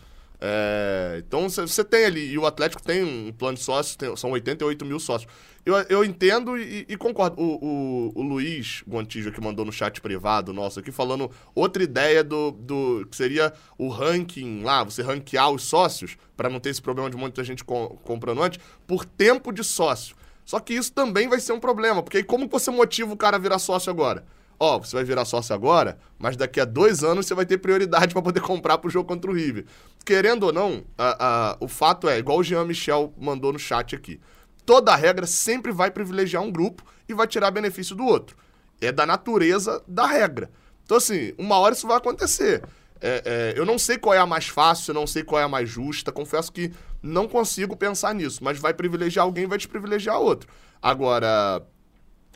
[0.42, 4.32] É, então você- tem ali, e o Atlético tem um plano de sócios, tem- são
[4.32, 5.30] 88 mil sócios.
[5.66, 7.36] Eu, eu entendo e, e concordo.
[7.42, 12.24] O, o, o Luiz Gontijo que mandou no chat privado nosso aqui, falando outra ideia
[12.24, 16.82] do, do que seria o ranking lá, você ranquear os sócios, para não ter esse
[16.82, 20.16] problema de muita gente com- comprando antes, por tempo de sócio.
[20.46, 23.36] Só que isso também vai ser um problema, porque aí como você motiva o cara
[23.36, 24.26] a virar sócio agora?
[24.60, 28.12] Ó, você vai virar sócio agora, mas daqui a dois anos você vai ter prioridade
[28.14, 29.66] para poder comprar pro jogo contra o River.
[30.06, 33.96] Querendo ou não, a- a- o fato é, igual o Jean Michel mandou no chat
[33.96, 34.20] aqui,
[34.66, 38.36] toda regra sempre vai privilegiar um grupo e vai tirar benefício do outro.
[38.82, 40.50] É da natureza da regra.
[40.84, 42.64] Então, assim, uma hora isso vai acontecer.
[43.02, 45.44] É, é, eu não sei qual é a mais fácil, eu não sei qual é
[45.44, 50.20] a mais justa, confesso que não consigo pensar nisso, mas vai privilegiar alguém vai desprivilegiar
[50.20, 50.50] outro.
[50.82, 51.62] Agora,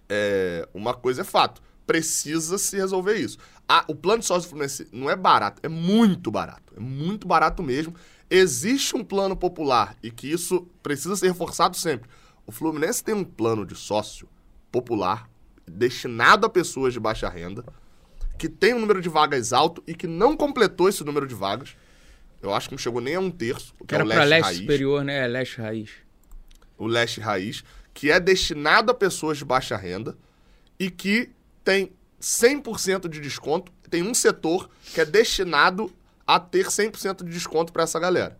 [0.10, 1.62] é, uma coisa é fato.
[1.86, 3.38] Precisa se resolver isso.
[3.68, 6.74] Ah, o plano de sócio do Fluminense não é barato, é muito barato.
[6.76, 7.94] É muito barato mesmo.
[8.30, 12.10] Existe um plano popular e que isso precisa ser reforçado sempre.
[12.46, 14.28] O Fluminense tem um plano de sócio
[14.72, 15.30] popular
[15.68, 17.64] destinado a pessoas de baixa renda,
[18.38, 21.76] que tem um número de vagas alto e que não completou esse número de vagas.
[22.42, 23.74] Eu acho que não chegou nem a um terço.
[23.88, 25.28] Que era é o leste Raiz superior, né?
[25.28, 25.90] Leste raiz.
[26.78, 27.64] o leste raiz,
[27.94, 30.18] que é destinado a pessoas de baixa renda
[30.78, 31.30] e que
[31.64, 31.92] tem
[32.22, 33.72] 100% de desconto.
[33.90, 35.92] Tem um setor que é destinado
[36.26, 38.38] a ter 100% de desconto para essa galera.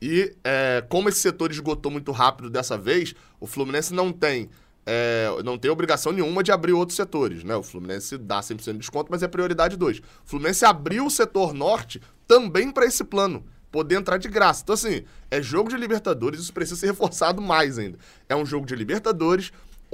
[0.00, 4.50] E é, como esse setor esgotou muito rápido dessa vez, o Fluminense não tem
[4.86, 7.56] é, não tem obrigação nenhuma de abrir outros setores, né?
[7.56, 9.98] O Fluminense dá 100% de desconto, mas é prioridade 2.
[9.98, 14.60] O Fluminense abriu o setor norte também para esse plano, poder entrar de graça.
[14.62, 17.98] Então, assim, é jogo de Libertadores, isso precisa ser reforçado mais ainda.
[18.28, 19.52] É um jogo de Libertadores,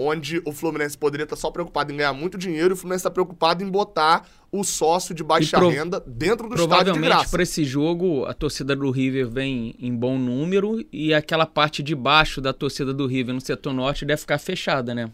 [0.08, 3.10] onde o Fluminense poderia estar só preocupado em ganhar muito dinheiro e o Fluminense está
[3.10, 7.30] preocupado em botar o sócio de baixa pro- renda dentro do estádio de Provavelmente graça.
[7.30, 11.94] para esse jogo a torcida do River vem em bom número e aquela parte de
[11.94, 15.10] baixo da torcida do River no setor norte deve ficar fechada, né?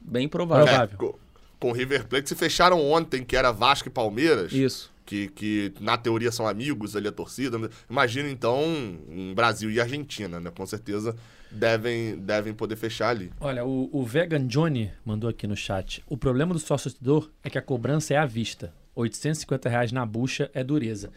[0.00, 0.66] Bem provável.
[0.66, 0.94] Provável.
[0.94, 1.14] É, com,
[1.60, 4.52] com o River Plate se fecharam ontem, que era Vasco e Palmeiras.
[4.52, 4.90] Isso.
[5.08, 7.58] Que, que na teoria são amigos ali a torcida.
[7.88, 8.62] Imagina então
[9.08, 10.50] um Brasil e Argentina, né?
[10.54, 11.16] Com certeza
[11.50, 13.32] devem, devem poder fechar ali.
[13.40, 16.04] Olha, o, o Vegan Johnny mandou aqui no chat.
[16.06, 18.70] O problema do sócio torcedor é que a cobrança é à vista.
[18.94, 21.10] 850 reais na bucha é dureza.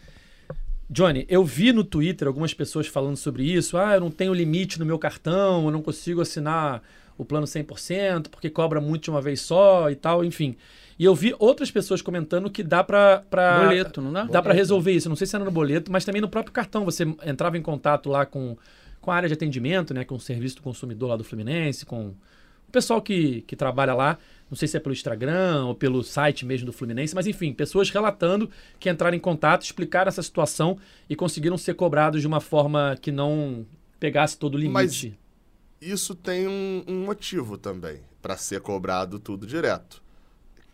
[0.89, 3.77] Johnny, eu vi no Twitter algumas pessoas falando sobre isso.
[3.77, 6.81] Ah, eu não tenho limite no meu cartão, eu não consigo assinar
[7.17, 10.55] o plano 100% porque cobra muito de uma vez só e tal, enfim.
[10.97, 13.23] E eu vi outras pessoas comentando que dá pra...
[13.29, 14.23] pra Boleto, não dá?
[14.23, 15.09] Dá pra resolver isso.
[15.09, 16.85] Não sei se era no boleto, mas também no próprio cartão.
[16.85, 18.57] Você entrava em contato lá com,
[18.99, 20.03] com a área de atendimento, né?
[20.03, 24.17] Com o serviço do consumidor lá do Fluminense, com o pessoal que, que trabalha lá.
[24.49, 27.89] Não sei se é pelo Instagram ou pelo site mesmo do Fluminense, mas enfim, pessoas
[27.89, 30.77] relatando que entraram em contato, explicaram essa situação
[31.09, 33.65] e conseguiram ser cobrados de uma forma que não
[33.97, 35.17] pegasse todo o limite.
[35.81, 40.03] Isso tem um, um motivo também para ser cobrado tudo direto,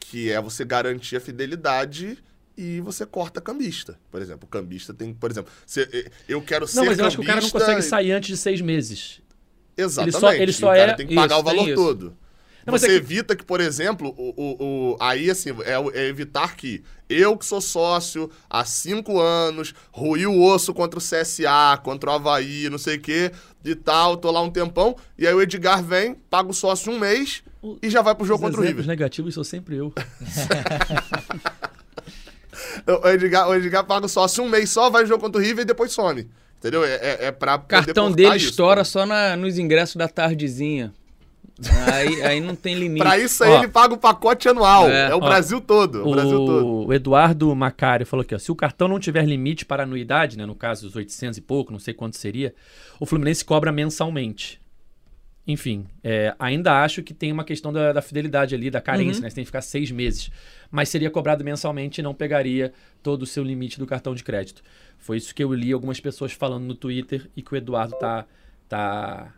[0.10, 2.18] que é você garantir a fidelidade
[2.58, 3.99] e você corta cambista.
[4.10, 7.18] Por exemplo, o cambista tem, por exemplo, você- eu quero ser Não, mas eu acho
[7.18, 9.22] que o cara não consegue e- sair antes de seis meses.
[9.78, 10.16] Exatamente.
[10.16, 12.18] Ele só- ele só o cara é- tem que pagar isso, o valor todo.
[12.66, 16.08] Não, Você é que- evita que, por exemplo, o, o, o- aí assim, é, é
[16.08, 21.78] evitar que eu que sou sócio há cinco anos, ruí o osso contra o CSA,
[21.82, 23.32] contra o Havaí, não sei o quê,
[23.64, 26.99] e tal, tô lá um tempão, e aí o Edgar vem, paga o sócio um
[26.99, 27.41] mês
[27.82, 28.86] e já vai pro jogo Os contra o River.
[28.88, 29.93] negativos sou sempre eu.
[33.03, 35.43] O Edgar, o Edgar paga o sócio um mês só, vai no jogo contra o
[35.43, 36.28] River e depois some.
[36.57, 36.84] Entendeu?
[36.84, 38.84] É, é, é pra O cartão poder dele isso, estoura né?
[38.84, 40.93] só na- nos ingressos da tardezinha.
[41.91, 43.03] Aí, aí não tem limite.
[43.03, 43.57] Pra isso aí Ó.
[43.59, 44.88] ele paga o pacote anual.
[44.89, 45.22] É, É, o ó.
[45.22, 46.07] Brasil todo.
[46.07, 46.88] O, Brasil todo.
[46.88, 50.45] O Eduardo Macário falou aqui, ó, se o cartão não tiver limite para anuidade, né,
[50.45, 52.53] no caso os 800 e pouco, não sei quanto seria,
[52.99, 54.59] o Fluminense cobra mensalmente.
[55.48, 59.24] Enfim, é, ainda acho que tem uma questão da, da fidelidade ali, da carência, Uhum.
[59.24, 59.30] né?
[59.30, 60.30] Você tem que ficar seis meses.
[60.70, 64.62] Mas seria cobrado mensalmente e não pegaria todo o seu limite do cartão de crédito.
[64.98, 68.26] Foi isso que eu li algumas pessoas falando no Twitter e que o Eduardo tá,
[68.68, 69.34] tá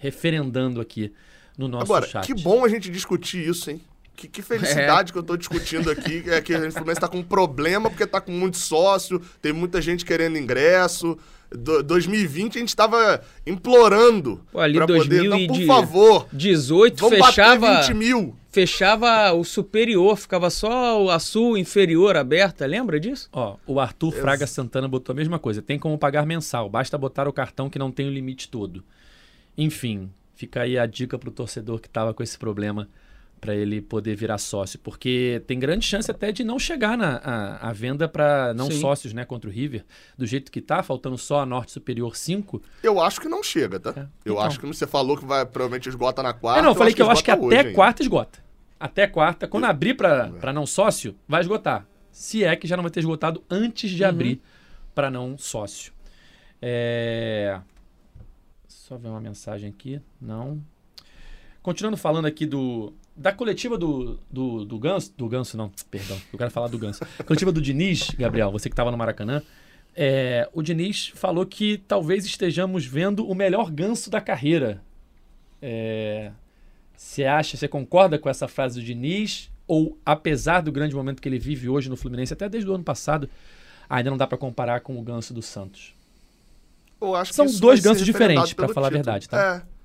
[0.00, 1.12] referendando aqui
[1.56, 2.26] no nosso Agora, chat.
[2.26, 3.80] que bom a gente discutir isso, hein?
[4.14, 6.24] Que, que felicidade que eu tô discutindo aqui.
[6.26, 9.80] É que o Fluminense tá com um problema porque tá com muito sócio, tem muita
[9.80, 11.18] gente querendo ingresso.
[11.50, 15.22] Do- 2020 a gente tava implorando Pô, ali pra poder.
[15.22, 18.36] 2000 Não, por de- favor, 18 vamos fechava, bater 20 mil.
[18.50, 23.28] fechava o superior, ficava só o- a sul inferior aberta, lembra disso?
[23.32, 25.62] Ó, o Arthur Fraga Santana botou a mesma coisa.
[25.62, 28.82] Tem como pagar mensal, basta botar o cartão que não tem o limite todo.
[29.56, 32.88] Enfim, fica aí a dica pro torcedor que tava com esse problema
[33.40, 37.68] para ele poder virar sócio, porque tem grande chance até de não chegar na a,
[37.68, 38.80] a venda para não Sim.
[38.80, 39.84] sócios, né, contra o River,
[40.16, 42.62] do jeito que tá, faltando só a Norte Superior 5.
[42.82, 43.90] Eu acho que não chega, tá?
[43.96, 44.00] É.
[44.24, 44.40] Eu Então.
[44.40, 46.60] acho que você falou que vai provavelmente esgota na quarta.
[46.60, 48.38] É, não, eu falei que eu acho que até hoje quarta esgota.
[48.78, 51.86] Até quarta, quando abrir para não sócio, vai esgotar.
[52.10, 54.40] Se é que já não vai ter esgotado antes de abrir
[54.94, 55.92] para não sócio.
[56.60, 57.60] É...
[58.66, 60.00] Só ver uma mensagem aqui.
[60.20, 60.62] Não.
[61.62, 65.12] Continuando falando aqui do da coletiva do, do, do Ganso.
[65.16, 66.16] Do Ganso, não, perdão.
[66.32, 67.04] Eu quero falar do Ganso.
[67.24, 69.42] coletiva do Diniz, Gabriel, você que estava no Maracanã.
[69.94, 74.82] é, o Diniz falou que talvez estejamos vendo o melhor ganso da carreira.
[75.62, 76.30] É,
[76.94, 79.50] você acha, você concorda com essa frase do Diniz?
[79.66, 82.84] Ou, apesar do grande momento que ele vive hoje no Fluminense, até desde o ano
[82.84, 83.28] passado,
[83.88, 85.94] ainda não dá para comparar com o ganso do Santos?
[87.32, 89.04] São dois gansos diferentes, pelo falar a título.
[89.04, 89.64] verdade, tá?
[89.72, 89.75] É.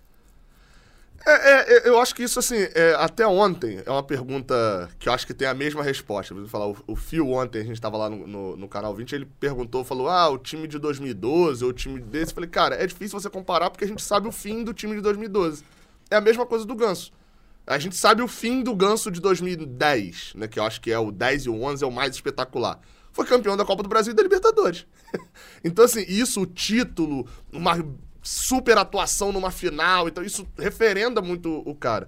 [1.26, 5.07] É, é, é, eu acho que isso, assim, é, até ontem é uma pergunta que
[5.07, 6.34] eu acho que tem a mesma resposta.
[6.34, 9.13] Vou falar, o, o Fio ontem, a gente estava lá no, no, no canal 20,
[9.13, 12.32] ele perguntou, falou, ah, o time de 2012 ou o time desse.
[12.32, 14.95] Eu falei, cara, é difícil você comparar porque a gente sabe o fim do time
[14.95, 15.63] de 2012.
[16.09, 17.11] É a mesma coisa do Ganso.
[17.67, 20.47] A gente sabe o fim do Ganso de 2010, né?
[20.47, 22.80] Que eu acho que é o 10 e o 11 é o mais espetacular.
[23.13, 24.88] Foi campeão da Copa do Brasil e da Libertadores.
[25.63, 27.76] então, assim, isso, o título, uma
[28.22, 32.07] super atuação numa final, então isso referenda muito o cara.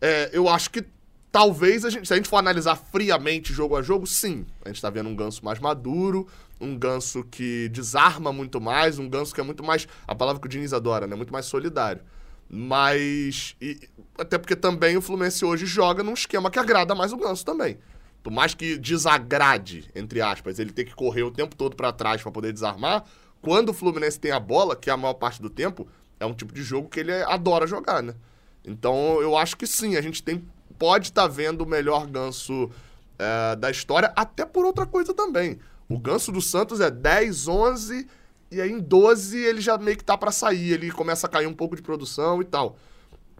[0.00, 0.84] É, eu acho que
[1.30, 4.46] talvez a gente, se a gente for analisar friamente jogo a jogo, sim.
[4.64, 6.26] A gente tá vendo um ganso mais maduro,
[6.60, 9.86] um ganso que desarma muito mais, um ganso que é muito mais.
[10.06, 11.14] A palavra que o Diniz adora, né?
[11.14, 12.02] Muito mais solidário.
[12.50, 13.54] Mas.
[13.60, 17.44] e- até porque também o Fluminense hoje joga num esquema que agrada mais o ganso
[17.44, 17.78] também.
[18.22, 22.20] Por mais que desagrade, entre aspas, ele ter que correr o tempo todo pra trás
[22.20, 23.04] pra poder desarmar,
[23.48, 25.88] quando o Fluminense tem a bola, que é a maior parte do tempo,
[26.20, 28.14] é um tipo de jogo que ele adora jogar, né?
[28.62, 30.44] Então eu acho que sim, a gente tem
[30.78, 32.70] pode estar vendo o melhor ganso
[33.18, 35.58] é, da história, até por outra coisa também.
[35.88, 38.06] O ganso do Santos é 10, 11,
[38.50, 41.46] e aí em 12 ele já meio que tá pra sair, ele começa a cair
[41.46, 42.76] um pouco de produção e tal.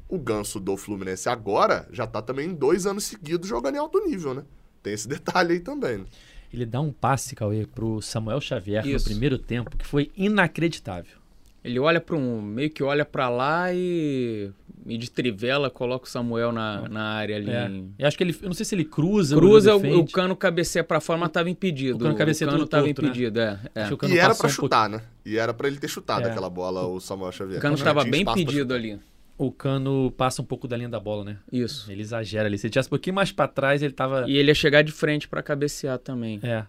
[0.09, 4.02] O ganso do Fluminense agora já tá também em dois anos seguidos jogando em alto
[4.06, 4.42] nível, né?
[4.82, 5.98] Tem esse detalhe aí também.
[5.98, 6.04] Né?
[6.53, 9.05] Ele dá um passe, Cauê, pro Samuel Xavier no Isso.
[9.05, 11.18] primeiro tempo, que foi inacreditável.
[11.62, 12.40] Ele olha para um.
[12.40, 14.51] meio que olha para lá e.
[14.86, 17.51] e de trivela coloca o Samuel na, na área ali.
[17.51, 17.70] É.
[17.99, 18.34] Eu acho que ele.
[18.40, 19.36] Eu não sei se ele cruza.
[19.36, 21.96] Cruza, o, o cano cabeceia pra fora, mas tava impedido.
[21.96, 23.09] O Cano cabeceia cano tava torto, né?
[23.09, 23.59] impedido, é.
[23.74, 23.92] é.
[23.92, 25.03] O Cano E era pra um chutar, né?
[25.26, 26.30] E era pra ele ter chutado É.
[26.30, 27.59] aquela bola, o Samuel Xavier.
[27.59, 28.74] O cano Não tava tinha bem impedido chutar.
[28.76, 28.99] ali.
[29.39, 31.39] O Cano passa um pouco da linha da bola, né?
[31.51, 31.91] Isso.
[31.91, 32.59] Ele exagera ali.
[32.59, 34.28] Se ele tivesse um pouquinho mais pra trás, ele tava.
[34.28, 36.41] E ele ia chegar de frente pra cabecear também.
[36.43, 36.66] É.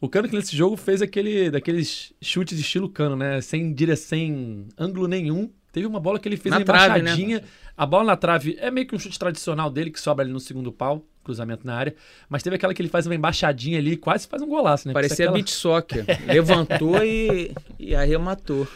[0.00, 3.40] O Cano que nesse jogo fez aquele daqueles chutes de estilo Cano, né?
[3.42, 3.94] Sem dire...
[3.96, 5.50] sem ângulo nenhum.
[5.70, 7.42] Teve uma bola que ele fez Na uma trave, né?
[7.76, 10.40] A bola na trave é meio que um chute tradicional dele, que sobra ali no
[10.40, 11.94] segundo pau, cruzamento na área.
[12.28, 14.94] Mas teve aquela que ele faz uma embaixadinha ali, quase faz um golaço, né?
[14.94, 16.04] Parecia Aquela- beat soccer.
[16.26, 18.66] Levantou e, e arrematou.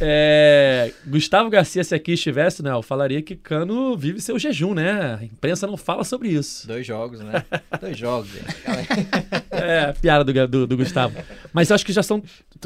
[0.00, 5.18] É, Gustavo Garcia, se aqui estivesse, né, eu falaria que Cano vive seu jejum, né?
[5.20, 6.66] A imprensa não fala sobre isso.
[6.66, 7.44] Dois jogos, né?
[7.80, 8.30] Dois jogos.
[9.50, 11.16] É, piada do, do, do Gustavo.
[11.52, 12.22] Mas eu acho que já são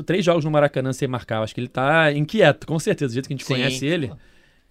[0.06, 1.36] três jogos no Maracanã sem marcar.
[1.36, 3.10] Eu acho que ele tá inquieto, com certeza.
[3.10, 3.54] Do jeito que a gente Sim.
[3.54, 4.12] conhece ele,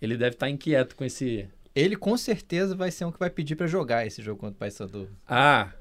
[0.01, 1.47] ele deve estar inquieto com esse.
[1.75, 4.57] Ele com certeza vai ser um que vai pedir pra jogar esse jogo contra o
[4.59, 5.09] Paysandu.
[5.27, 5.71] Ah,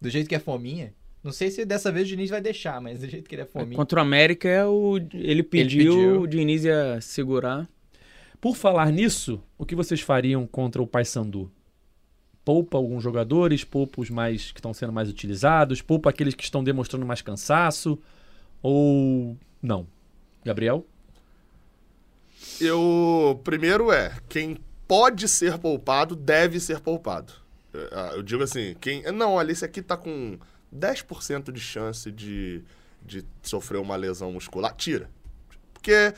[0.00, 0.92] Do jeito que é fominha.
[1.22, 3.46] Não sei se dessa vez o Diniz vai deixar, mas do jeito que ele é
[3.46, 3.76] fominha.
[3.76, 6.20] Contra o América, é o, ele pediu, pediu.
[6.22, 7.68] o Diniz ia segurar.
[8.40, 11.48] por falar nisso, o que vocês fariam contra o Paysandu?
[12.44, 16.64] Poupa alguns jogadores, poupa os mais que estão sendo mais utilizados, poupa aqueles que estão
[16.64, 17.96] demonstrando mais cansaço,
[18.60, 19.86] ou não?
[20.44, 20.84] Gabriel?
[22.60, 23.40] Eu.
[23.44, 24.58] Primeiro é, quem
[24.92, 27.32] pode ser poupado, deve ser poupado.
[27.72, 29.00] É, ah, Eu digo assim, quem.
[29.10, 30.38] Não, olha, esse aqui tá com
[30.70, 32.62] 10% de chance de,
[33.00, 34.74] de sofrer uma lesão muscular.
[34.76, 35.08] Tira.
[35.72, 36.12] Porque,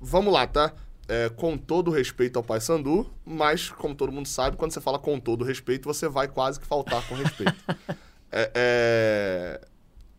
[0.00, 0.72] vamos lá, tá?
[1.08, 5.00] É, com todo o respeito ao Paysandu, mas, como todo mundo sabe, quando você fala
[5.00, 7.56] com todo respeito, você vai quase que faltar com respeito.
[8.36, 9.68] É, é,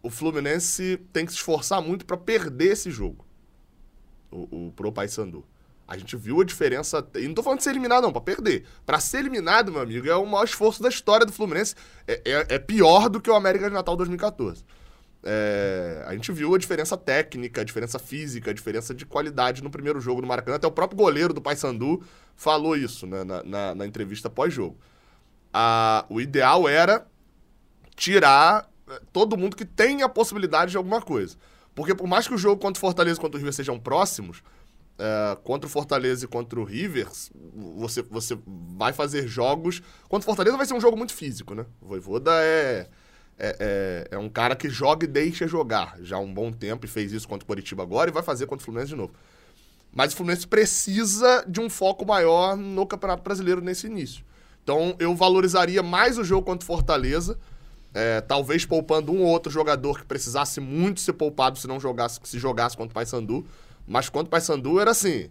[0.02, 3.26] o Fluminense tem que se esforçar muito pra perder esse jogo
[4.32, 5.44] o, o pro Paysandu.
[5.88, 7.06] A gente viu a diferença.
[7.16, 8.66] E não tô falando de ser eliminado, não, pra perder.
[8.86, 11.76] Pra ser eliminado, meu amigo, é o maior esforço da história do Fluminense.
[12.08, 14.64] É, é- é pior do que o América de Natal 2014.
[15.28, 19.70] É, a gente viu a diferença técnica, a diferença física, a diferença de qualidade no
[19.70, 20.56] primeiro jogo do Maracanã.
[20.58, 22.04] Até o próprio goleiro do Paysandu
[22.36, 24.78] falou isso né, na, na- na entrevista pós-jogo.
[25.54, 27.06] Ah, o ideal era
[27.96, 31.36] tirar eh, todo mundo que tem a possibilidade de alguma coisa.
[31.74, 34.42] Porque por mais que o jogo contra o Fortaleza e contra o River sejam próximos,
[34.98, 37.08] é, contra o Fortaleza e contra o River,
[37.78, 39.82] você, você vai fazer jogos.
[40.08, 41.66] Contra o Fortaleza vai ser um jogo muito físico, né?
[41.82, 42.88] O Voivoda é,
[43.38, 46.86] é, é, é um cara que joga e deixa jogar já há um bom tempo
[46.86, 49.14] e fez isso contra o Curitiba agora e vai fazer contra o Fluminense de novo.
[49.94, 54.24] Mas o Fluminense precisa de um foco maior no Campeonato Brasileiro nesse início.
[54.64, 57.38] Então eu valorizaria mais o jogo contra o Fortaleza,
[57.94, 62.20] é, talvez poupando um ou outro jogador que precisasse muito ser poupado se não jogasse,
[62.24, 63.46] se jogasse contra o Paysandu.
[63.88, 65.30] Mas contra o Paysandu era assim,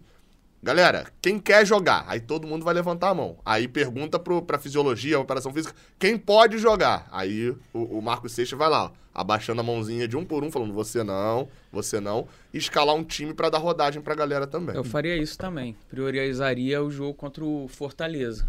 [0.63, 2.05] galera, quem quer jogar?
[2.07, 3.37] Aí todo mundo vai levantar a mão.
[3.45, 7.07] Aí pergunta pro, pra fisiologia, operação física, quem pode jogar?
[7.11, 10.51] Aí o, o Marcos Seixas vai lá, ó, abaixando a mãozinha de um por um,
[10.51, 14.75] falando você não, você não, e escalar um time para dar rodagem pra galera também.
[14.75, 15.75] Eu faria isso também.
[15.89, 18.47] Priorizaria o jogo contra o Fortaleza.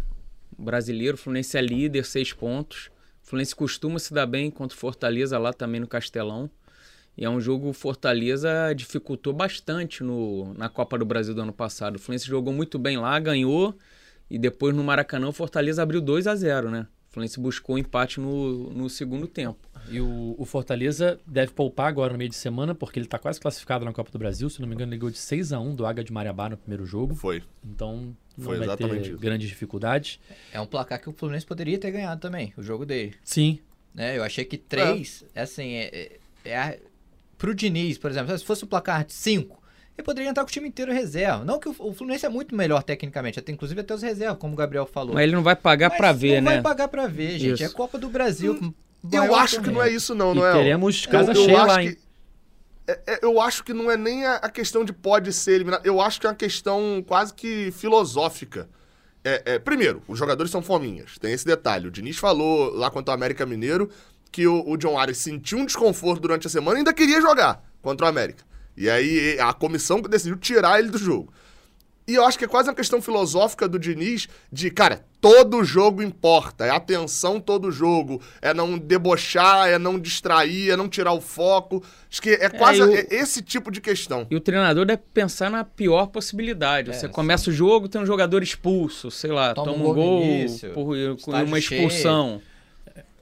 [0.57, 2.89] O brasileiro, Fluminense é líder, seis pontos.
[3.21, 6.49] Fluminense costuma se dar bem contra o Fortaleza lá também no Castelão.
[7.17, 11.95] E é um jogo Fortaleza dificultou bastante no, na Copa do Brasil do ano passado.
[11.95, 13.75] O Fluminense jogou muito bem lá, ganhou.
[14.29, 16.85] E depois no Maracanã o Fortaleza abriu 2 a 0 né?
[17.09, 19.57] O Fluminense buscou um empate no, no segundo tempo.
[19.89, 23.39] E o, o, Fortaleza deve poupar agora no meio de semana, porque ele está quase
[23.39, 24.49] classificado na Copa do Brasil.
[24.49, 26.57] Se não me engano, ele ganhou de 6 a 1 do Águia de Marabá no
[26.57, 27.15] primeiro jogo.
[27.15, 27.41] Foi.
[27.65, 29.17] Então não Foi vai ter isso.
[29.17, 30.19] grandes dificuldades.
[30.51, 33.15] É um placar que o Fluminense poderia ter ganhado também, o jogo dele.
[33.23, 33.59] Sim.
[33.95, 34.17] Né?
[34.17, 35.41] Eu achei que três, é.
[35.41, 36.77] assim, é, é, é a-
[37.37, 39.61] pro Diniz, por exemplo, se fosse o placar de cinco,
[39.97, 41.43] ele poderia entrar com o time inteiro reserva.
[41.43, 44.53] Não que o, o Fluminense é muito melhor tecnicamente, até inclusive até os reservas, como
[44.53, 45.13] o Gabriel falou.
[45.15, 46.55] Mas ele não vai pagar Mas pra ver, não né?
[46.55, 47.63] vai pagar pra ver, gente.
[47.63, 47.63] Isso.
[47.63, 48.55] É Copa do Brasil.
[48.55, 48.73] com
[49.11, 50.51] Eu acho que não é isso não, e não é?
[50.53, 51.97] teremos casa eu, eu cheia acho lá, que, hein?
[52.87, 55.85] é- é- eu acho que não é nem a, questão de pode ser eliminado.
[55.85, 58.69] Eu acho que é uma questão quase que filosófica.
[59.23, 61.17] É, é, primeiro, os jogadores são fominhas.
[61.19, 61.87] Tem esse detalhe.
[61.87, 63.89] O Diniz falou lá contra o América Mineiro
[64.31, 67.63] que o, o John Arias sentiu um desconforto durante a semana e ainda queria jogar
[67.81, 68.43] contra o América.
[68.75, 71.33] E aí a comissão decidiu tirar ele do jogo.
[72.09, 76.01] E eu acho que é quase uma questão filosófica do Diniz de, cara, todo jogo
[76.01, 76.65] importa.
[76.65, 78.21] É atenção todo jogo.
[78.41, 81.83] É não debochar, é não distrair, é não tirar o foco.
[82.09, 84.25] Acho que é quase e o- é esse tipo de questão.
[84.31, 86.91] E o treinador deve pensar na pior possibilidade.
[86.91, 87.11] É, Você sim.
[87.11, 90.69] começa o jogo, tem um jogador expulso, sei lá, Toma toma, um gol gol início,
[90.71, 91.81] por, por uma cheio.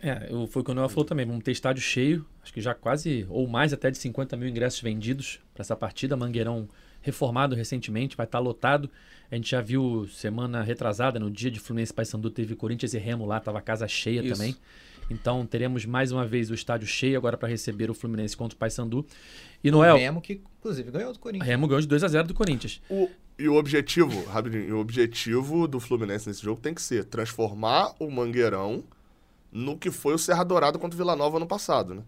[0.07, 1.25] É, eu- foi o que o Noel falou também.
[1.25, 2.25] Vamos ter estádio cheio.
[2.43, 6.15] Acho que já quase, ou mais até de 50 mil ingressos vendidos para essa partida.
[6.15, 6.69] Mangueirão
[7.01, 8.89] reformado recentemente, vai estar lotado.
[9.31, 13.25] A gente já viu semana retrasada, no dia de Fluminense Paysandu, teve Corinthians e Remo
[13.25, 14.33] lá, tava casa cheia Isso.
[14.33, 14.55] também.
[15.09, 18.59] Então teremos mais uma vez o estádio cheio agora para receber o Fluminense contra o
[18.59, 19.05] Paysandu.
[19.63, 21.47] E O Noel, Remo que, inclusive, ganhou do Corinthians.
[21.47, 22.81] Remo ganhou de 2 a 0 do Corinthians.
[22.89, 27.93] O- e o objetivo, rapidinho, o objetivo do Fluminense nesse jogo tem que ser transformar
[27.99, 28.83] o Mangueirão
[29.57, 32.01] no que foi o Serra Dourada contra o Vila Nova ano passado, né?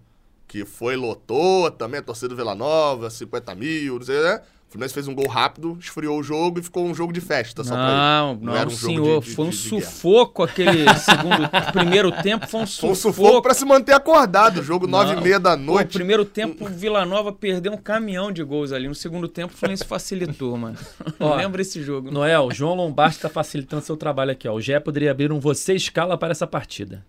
[0.48, 4.42] Que foi, lotou também a torcida do Vila Nova, 50 mil, não sei, né?
[4.68, 7.64] O Fluminense fez um gol rápido, esfriou o jogo e ficou um jogo de festa
[7.64, 8.40] só pra Não, ele.
[8.46, 9.22] não, era um jogo senhor.
[9.22, 12.46] de- de- foi um de- sufoco aquele segundo, primeiro tempo.
[12.48, 13.16] Foi um Foi um sufoco.
[13.28, 14.62] sufoco pra se manter acordado.
[14.62, 15.22] Jogo nove e Não.
[15.24, 15.94] meia da noite.
[15.94, 18.90] primeiro tempo, o Vila Nova perdeu um caminhão de gols ali.
[18.90, 20.78] No segundo tempo, o Fluminense facilitou, mano.
[21.18, 22.12] Ó, Lembra esse jogo?
[22.12, 24.50] Noel, João Lombardi está facilitando seu trabalho aqui.
[24.50, 24.54] Ó.
[24.54, 27.06] O GE poderia abrir um você escala para essa partida.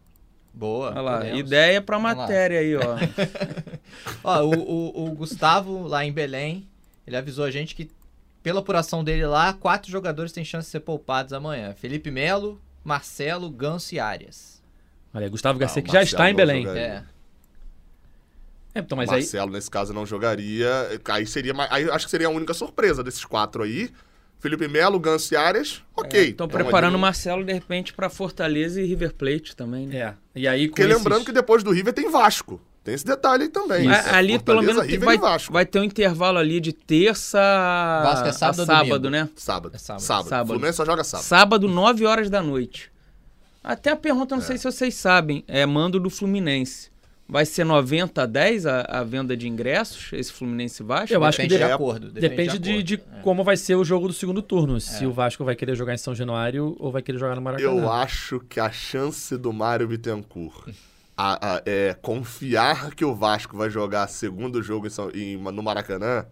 [0.59, 0.91] Boa.
[0.91, 1.39] Olha lá, podemos.
[1.39, 2.15] ideia lá.
[2.17, 2.81] matéria aí, ó.
[4.25, 6.67] Ó, o, o, o Gustavo, lá em Belém,
[7.07, 7.89] ele avisou a gente que,
[8.43, 11.73] pela apuração dele lá, quatro jogadores têm chance de ser poupados amanhã.
[11.75, 14.61] Felipe Melo, Marcelo, Ganso e Arias.
[15.15, 16.63] Olha, aí, Gustavo Garcia, o que já está em Belém.
[16.65, 16.83] jogaria.
[16.83, 17.05] É.
[18.75, 19.21] É, então, mas aí.
[19.21, 20.69] Marcelo, nesse caso, não jogaria.
[21.09, 21.55] Aí seria.
[21.55, 23.91] mais- Aí acho que seria a única surpresa desses quatro aí.
[24.41, 26.29] Felipe Melo, Ganso e Arias, ok.
[26.31, 29.87] Estão É preparando o Marcelo, de repente, pra Fortaleza e River Plate também.
[29.89, 29.97] né?
[29.99, 30.15] É.
[30.35, 32.61] E aí, com Porque lembrando esses- que depois do River tem Vasco.
[32.85, 33.89] Tem esse detalhe aí também.
[33.91, 35.53] A- ali, Fortaleza, pelo menos, River vai, Vasco.
[35.53, 37.39] vai ter um intervalo ali de terça
[38.05, 39.29] Vasco é a sábado ou sábado, né?
[39.37, 39.75] Sábado.
[39.75, 40.01] É sábado.
[40.03, 40.29] sábado.
[40.29, 40.47] Sábado.
[40.49, 41.27] Fluminense só joga sábado.
[41.27, 42.91] Sábado, 9 horas da noite.
[43.63, 44.47] Até a pergunta, não É.
[44.47, 46.91] sei se vocês sabem, é mando do Fluminense.
[47.31, 51.13] Vai ser 90 a 10 a, a venda de ingressos, esse Fluminense Vasco?
[51.15, 52.11] Eu acho que Depende de de- acordo.
[52.11, 52.83] Depende de, acordo.
[52.85, 54.81] de como vai ser o jogo do segundo turno.
[54.81, 57.69] Se o Vasco vai querer jogar em São Januário ou vai querer jogar no Maracanã.
[57.71, 60.73] Eu acho que a chance do Mário Bittencourt
[61.17, 65.63] a- a- é, confiar que o Vasco vai jogar segundo jogo em São- em- no
[65.63, 66.25] Maracanã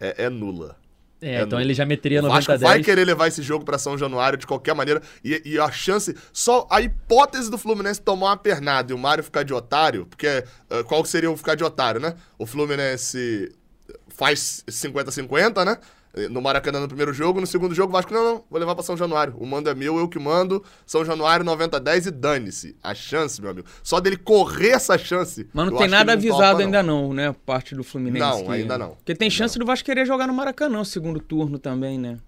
[0.00, 0.76] é, é nula.
[1.22, 2.62] É, É, então ele já meteria O 90 Vasco a 10.
[2.62, 5.02] vai querer levar esse jogo pra São Januário de qualquer maneira.
[5.24, 6.16] E, e a chance.
[6.32, 10.26] Só a hipótese do Fluminense tomar uma pernada e o Mário ficar de otário, porque
[10.26, 12.14] eh, qual seria o ficar de otário, né?
[12.38, 13.52] O Fluminense
[14.08, 15.78] faz 50-50, né?
[16.30, 18.82] No Maracanã no primeiro jogo, no segundo jogo, o Vasco, não, não, vou levar pra
[18.82, 19.34] São Januário.
[19.38, 20.62] O mando é meu, eu que mando.
[20.84, 22.76] São Januário 90-10 e dane-se.
[22.82, 23.68] A chance, meu amigo.
[23.82, 25.48] Só dele correr essa chance.
[25.52, 27.34] Mas não tem nada não avisado topa, ainda não, né?
[27.46, 28.18] Parte do Fluminense.
[28.26, 28.90] Não, que- ainda não.
[28.96, 32.18] Porque tem chance do Vasco querer jogar no Maracanã, segundo turno também, né?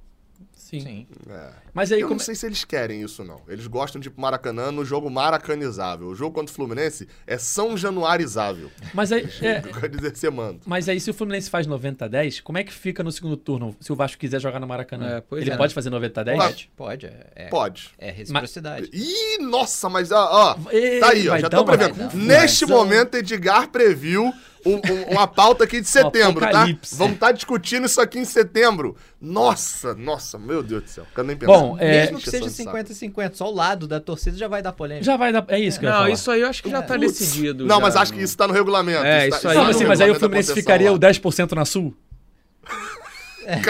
[0.73, 0.81] Sim.
[0.81, 1.07] Sim.
[1.29, 1.51] É.
[1.75, 2.19] Mas aí, eu como...
[2.19, 3.41] não sei se eles querem isso, não.
[3.47, 6.09] Eles gostam de Maracanã no jogo maracanizável.
[6.09, 8.71] O jogo contra o Fluminense é São Januarizável.
[8.95, 10.61] mas aí, é, Eu quero dizer ser mando.
[10.67, 13.93] mas aí, se o Fluminense faz 90-10, como é que fica no segundo turno, se
[13.93, 15.17] o Vasco quiser jogar no Maracanã?
[15.17, 15.57] É, pois Ele é.
[15.57, 16.37] pode fazer 90-10?
[16.37, 17.07] Pode, pode.
[17.07, 17.91] É, é, Pode.
[17.99, 18.91] é reciprocidade.
[18.93, 22.17] Ih, nossa, mas ó, ó Ei, tá aí, ó, já dar tô prevendo.
[22.17, 24.33] Neste momento, Edgar previu
[24.65, 26.67] um- um- uma pauta aqui de setembro, tá?
[26.93, 28.97] Vamos estar discutindo isso aqui em setembro.
[29.21, 31.07] Nossa, nossa, meu Deus do céu.
[31.15, 31.37] Quero nem.
[31.37, 32.77] Bom, é- Mesmo que seja Encheção de saco.
[32.77, 35.05] 50-50, só o lado da torcida já vai dar polêmica.
[35.05, 35.45] Já vai dar.
[35.49, 36.15] É isso que eu ia Não, falar.
[36.15, 37.19] isso aí eu acho que já tá Putz.
[37.19, 37.67] decidido.
[37.67, 39.05] Não, já, mas acho que isso tá no regulamento.
[39.05, 40.97] É, tá- isso aí- tá Não, no assim, mas aí o Fluminense ficaria lá.
[40.97, 41.95] o 10% na Sul?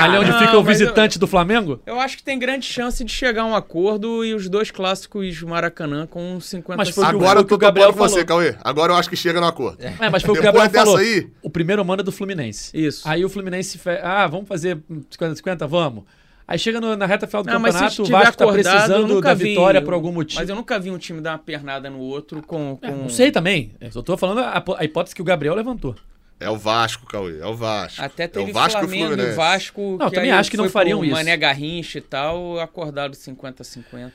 [0.00, 1.80] Ali onde fica o mas eu- visitante do Flamengo?
[1.86, 5.42] Eu acho que tem grande chance de chegar a um acordo e os dois clássicos
[5.42, 8.44] Maracanã com 50 Mas foi Agora o que tô o Gabriel com você, falou.
[8.44, 8.54] Cauê.
[8.62, 9.78] Agora eu acho que chega no acordo.
[9.82, 10.96] É, mas foi o que o Gabriel falou.
[10.96, 12.70] aí- O primeiro manda é do Fluminense.
[12.76, 13.08] Isso.
[13.08, 13.78] Aí o Fluminense.
[13.78, 13.90] Fe...
[14.02, 14.78] Ah, vamos fazer
[15.10, 15.66] 50-50?
[15.66, 16.04] Vamos.
[16.46, 18.72] Aí chega no- na reta final do Não, mas se campeonato, o Vasco tá acordado,
[18.74, 20.40] precisando da vi- vitória por algum motivo.
[20.40, 22.76] Mas eu nunca vi um time dar uma pernada no outro com.
[22.80, 22.86] com...
[22.86, 23.72] É, não sei também.
[23.80, 25.94] Eu só tô falando a, a hipótese que o Gabriel levantou.
[26.42, 27.40] É o Vasco, Cauê.
[27.40, 28.02] É o Vasco.
[28.02, 29.36] Até é teve o Vasco e o Flamengo e Fluminense.
[29.36, 29.96] Vasco.
[29.98, 31.14] Não, eu também acho que não fariam isso.
[31.14, 34.10] Mané Garrincha e tal, acordado 50-50.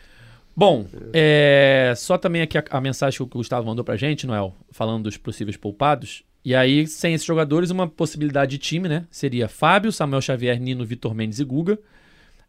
[0.55, 4.55] Bom, é, só também aqui a, a mensagem que o Gustavo mandou pra gente, Noel,
[4.71, 6.23] falando dos possíveis poupados.
[6.43, 9.05] E aí, sem esses jogadores, uma possibilidade de time, né?
[9.11, 11.77] Seria Fábio, Samuel Xavier, Nino, Vitor Mendes e Guga.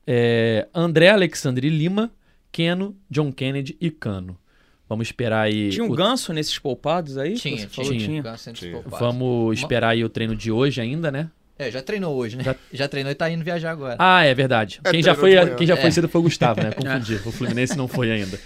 [0.07, 2.11] É, André, Alexandre Lima,
[2.51, 4.39] Keno, John Kennedy e Cano.
[4.89, 5.69] Vamos esperar aí.
[5.71, 7.35] Tinha um o- ganso nesses poupados aí?
[7.35, 7.69] Tinha, tinha.
[7.69, 7.91] falou?
[7.99, 8.23] Tinha.
[8.23, 8.83] Ganso entre os Tinha.
[8.83, 8.99] poupados.
[9.07, 11.29] Vamos esperar aí o treino de hoje ainda, né?
[11.59, 12.55] É, já treinou hoje, né?
[12.73, 13.97] Já, treinou e tá indo viajar agora.
[13.99, 14.81] Ah, é verdade.
[14.85, 15.91] É, quem, já foi, quem já foi É.
[15.91, 16.71] cedo foi o Gustavo, né?
[16.71, 17.17] Confundi.
[17.27, 18.39] O Fluminense não foi ainda.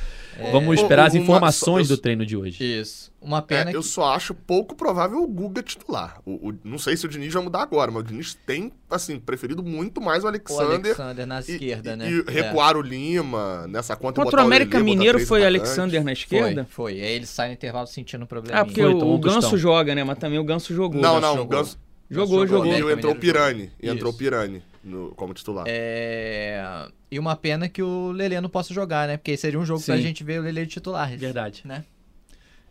[0.50, 2.62] Vamos Ô, esperar as uma- informações só- do treino de hoje.
[2.62, 3.12] Isso.
[3.20, 3.86] Uma É, pena eu que...
[3.86, 6.20] só acho pouco provável o Guga titular.
[6.24, 9.18] O, o- não sei se o Diniz vai mudar agora, mas o Diniz tem, assim,
[9.18, 10.74] preferido muito mais o O Alexander.
[10.74, 12.10] Alexander na e- esquerda, e, né?
[12.10, 15.44] E recuar o Lima nessa conta e Contra o América botar Mineiro foi.
[15.44, 16.14] Alexander na É.
[16.14, 16.64] esquerda?
[16.68, 17.00] Foi, foi.
[17.02, 18.60] Aí ele sai no intervalo sentindo um problema.
[18.60, 20.02] Ah, porque Foi, o, o Ganso joga, né?
[20.02, 21.00] Mas também o Ganso jogou.
[21.00, 21.58] Não, não, o jogou.
[21.58, 21.78] Ganso
[22.10, 22.66] Jogou, jogou.
[22.66, 23.62] e América entrou o Pirani.
[23.80, 23.94] E jogou.
[23.96, 24.16] entrou o.
[24.16, 25.64] Pirani no- como titular.
[25.68, 26.88] É...
[27.10, 29.16] E uma pena que o Lelê não possa jogar, né?
[29.16, 30.02] Porque seria um jogo pra Sim.
[30.02, 31.14] gente ver o Lelê de titular.
[31.16, 31.62] Verdade.
[31.64, 31.84] Né?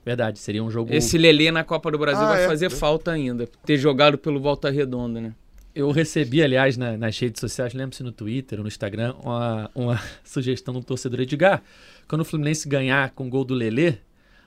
[0.05, 0.39] Verdade.
[0.39, 0.93] Seria um jogo.
[0.93, 2.47] Esse Lelê na Copa do Brasil Ah, vai é.
[2.47, 3.47] fazer falta ainda.
[3.66, 5.34] Ter jogado pelo Volta Redonda, né?
[5.74, 10.01] Eu recebi, aliás, na- nas redes sociais, lembro-se no Twitter ou no Instagram, uma, uma
[10.26, 11.62] sugestão de um torcedor Edgar.
[12.07, 13.93] Quando o Fluminense ganhar com o gol do Lelê,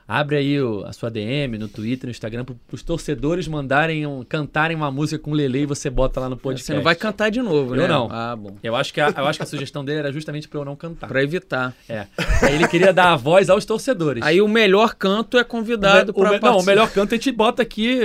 [0.06, 4.22] abre aí o- a sua DM no Twitter, no Instagram, para os torcedores mandarem, um-
[4.24, 6.66] cantarem uma música com o Lelê e você bota lá no podcast.
[6.66, 7.88] Você não vai cantar de novo, Eu né?
[7.88, 8.08] não.
[8.10, 8.56] Ah, bom.
[8.62, 10.76] Eu acho que a, eu acho que a sugestão dele era justamente para eu não
[10.76, 11.06] cantar.
[11.08, 11.74] Pra evitar.
[11.88, 12.06] É.
[12.42, 14.22] Aí ele queria dar a voz aos torcedores.
[14.22, 18.00] Aí o melhor canto é convidado me- Não, o melhor canto a gente bota aqui,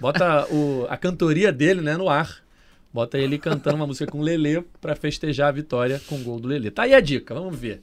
[0.00, 2.45] bota o, a cantoria dele, né, no ar.
[2.96, 6.40] Bota ele cantando uma música com o Lelê pra festejar a vitória com o gol
[6.40, 6.70] do Lelê.
[6.70, 7.82] Tá aí a dica, vamos ver.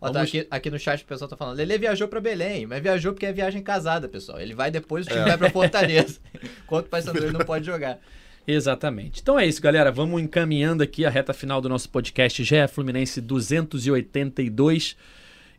[0.00, 2.66] Ó, tá Vamos- aqui, aqui no chat o pessoal tá falando, Lelê viajou pra Belém,
[2.66, 4.40] mas viajou porque é viagem casada, pessoal.
[4.40, 5.24] Ele vai depois, o time É.
[5.26, 6.18] vai pra Fortaleza.
[6.64, 8.00] Enquanto o Paysandu ele não pode jogar.
[8.48, 9.20] Exatamente.
[9.20, 9.92] Então é isso, galera.
[9.92, 14.96] Vamos encaminhando aqui a reta final do nosso podcast GE Fluminense 282.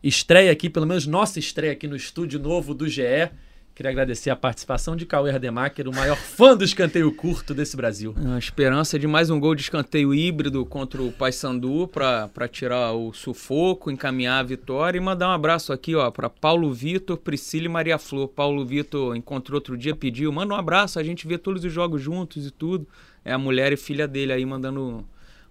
[0.02, 3.30] Estreia aqui, pelo menos nossa estreia aqui no estúdio novo do GE.
[3.74, 8.14] Queria agradecer a participação de Cauê Rademacher, o maior fã do escanteio curto desse Brasil.
[8.34, 13.12] A esperança de mais um gol de escanteio híbrido contra o Paysandu pra tirar o
[13.14, 17.68] sufoco, encaminhar a vitória e mandar um abraço aqui, ó, para Paulo Vitor, Priscila e
[17.68, 18.28] Maria Flor.
[18.28, 22.02] Paulo Vitor encontrou outro dia, pediu, manda um abraço, a gente vê todos os jogos
[22.02, 22.86] juntos e tudo.
[23.24, 25.06] É a mulher e filha dele aí mandando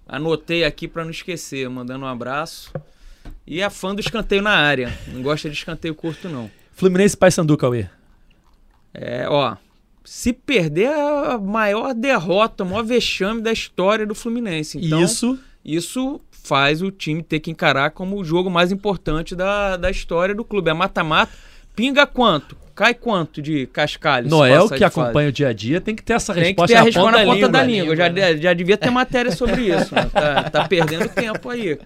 [0.07, 2.71] anotei aqui pra não esquecer, mandando um abraço.
[3.45, 4.93] E é fã do escanteio na área.
[5.07, 6.51] Não gosta de escanteio curto não.
[6.73, 7.87] Fluminense Paysandu, Cauê.
[8.93, 9.55] É, ó,
[10.03, 14.77] se perder é a maior derrota, o maior vexame da história do Fluminense.
[14.83, 19.77] Então, Isso isso faz o time ter que encarar como o jogo mais importante da,
[19.77, 20.69] da história do clube.
[20.69, 21.31] É mata-mata.
[21.75, 22.57] Pinga quanto?
[22.73, 24.29] Cai quanto de cascalho?
[24.29, 24.99] Noel, que de fase?
[24.99, 27.25] acompanha o dia a dia, tem que ter essa Tem que ter a resposta na
[27.25, 27.81] ponta da língua.
[27.81, 27.95] língua.
[27.95, 29.93] Já, língua, já devia ter matéria sobre isso.
[29.93, 30.09] né?
[30.11, 31.77] Tá, tá perdendo tempo aí.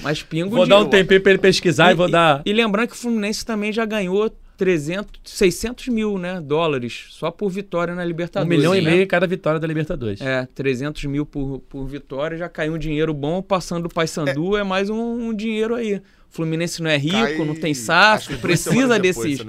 [0.00, 0.70] Mas pingo Vou de...
[0.70, 2.42] dar um tempinho pra ele pesquisar e, vou dar.
[2.44, 7.48] E lembrando que o Fluminense também já ganhou 300, 600 mil né, dólares só por
[7.50, 8.56] vitória na Um Libertadores.
[8.56, 8.90] milhão e né?
[8.90, 10.20] meio em cada vitória da Libertadores.
[10.20, 14.62] É, 300 mil por, por vitória, já caiu um dinheiro bom, passando o Paysandu é,
[14.62, 15.94] mais um, um dinheiro aí.
[15.96, 19.46] O Fluminense não é rico, Cai- não tem SAF, duas precisa depois, desses,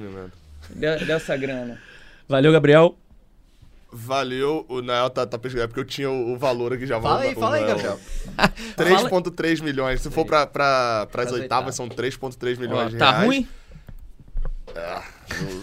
[0.75, 1.79] de- dessa grana.
[2.27, 2.97] Valeu, Gabriel.
[3.97, 6.99] Valeu, o Nael tá, tá pesquisando, porque eu tinha o, o valor aqui já.
[6.99, 7.75] Fala o- aí, o fala aí, Nael.
[7.77, 7.99] Gabriel.
[8.75, 10.01] 3,3 milhões.
[10.01, 13.25] Se for pra, pra, pras Pras oitavas, são 3,3 Ó, milhões de tá reais.
[13.25, 13.47] ruim?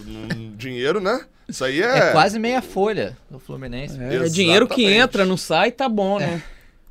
[0.05, 1.25] No- no dinheiro, né?
[1.47, 2.11] Isso aí É, é.
[2.11, 4.01] quase meia folha do Fluminense.
[4.01, 6.41] É, é dinheiro que entra, não sai, tá bom, né?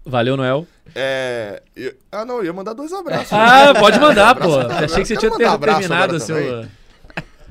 [0.05, 0.67] Valeu, Noel.
[0.95, 1.63] É.
[1.77, 3.33] eu- Ah, não, eu ia mandar dois abraços.
[3.33, 4.59] Ah, pode mandar, pô.
[4.59, 4.85] Abraço.
[4.85, 6.67] Achei que você tinha terminado o seu.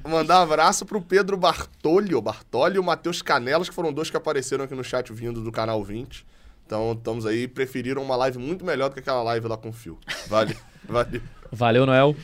[0.04, 4.18] Mandar um abraço pro Pedro Bartolio, Bartoli e o Matheus Canelas, que foram dois que
[4.18, 6.26] apareceram aqui no chat vindo do canal 20.
[6.66, 9.74] Então, estamos aí, preferiram uma live muito melhor do que aquela live lá com o
[9.74, 10.00] Fio.
[10.28, 10.58] Vale,
[10.90, 11.22] vale.
[11.52, 12.16] Valeu, Noel.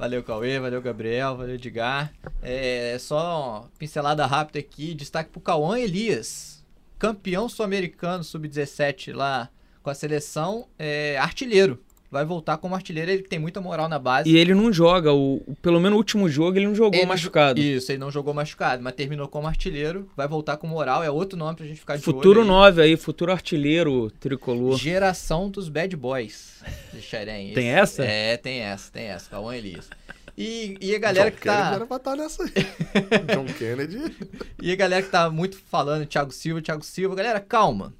[0.00, 2.10] Valeu, Cauê, valeu, Gabriel, valeu, Edgar.
[2.40, 6.64] É só uma pincelada rápida aqui, destaque pro Cauã Elias,
[6.98, 9.50] campeão sul-americano sub-17 lá
[9.82, 11.84] com a seleção, é, artilheiro.
[12.10, 14.28] Vai voltar como artilheiro, ele tem muita moral na base.
[14.28, 17.06] E ele não joga, o, o- pelo menos no último jogo ele não jogou Ele-
[17.06, 17.60] machucado.
[17.60, 21.38] Isso, ele não jogou machucado, mas terminou como artilheiro, vai voltar com moral, é outro
[21.38, 22.56] nome pra gente ficar de Futuro olho aí.
[22.56, 24.76] 9 aí, futuro artilheiro tricolor.
[24.76, 27.52] Geração dos Bad Boys de Xerém.
[27.54, 28.04] Tem essa?
[28.04, 29.88] É, tem essa, tem essa, Cauã Elias.
[30.36, 31.74] E, e a galera John que Kennedy tá...
[31.74, 32.50] era pra estar nessa aí.
[33.34, 34.16] John Kennedy.
[34.60, 37.92] E a galera que tá muito falando Thiago Silva, Thiago Silva, galera, calma.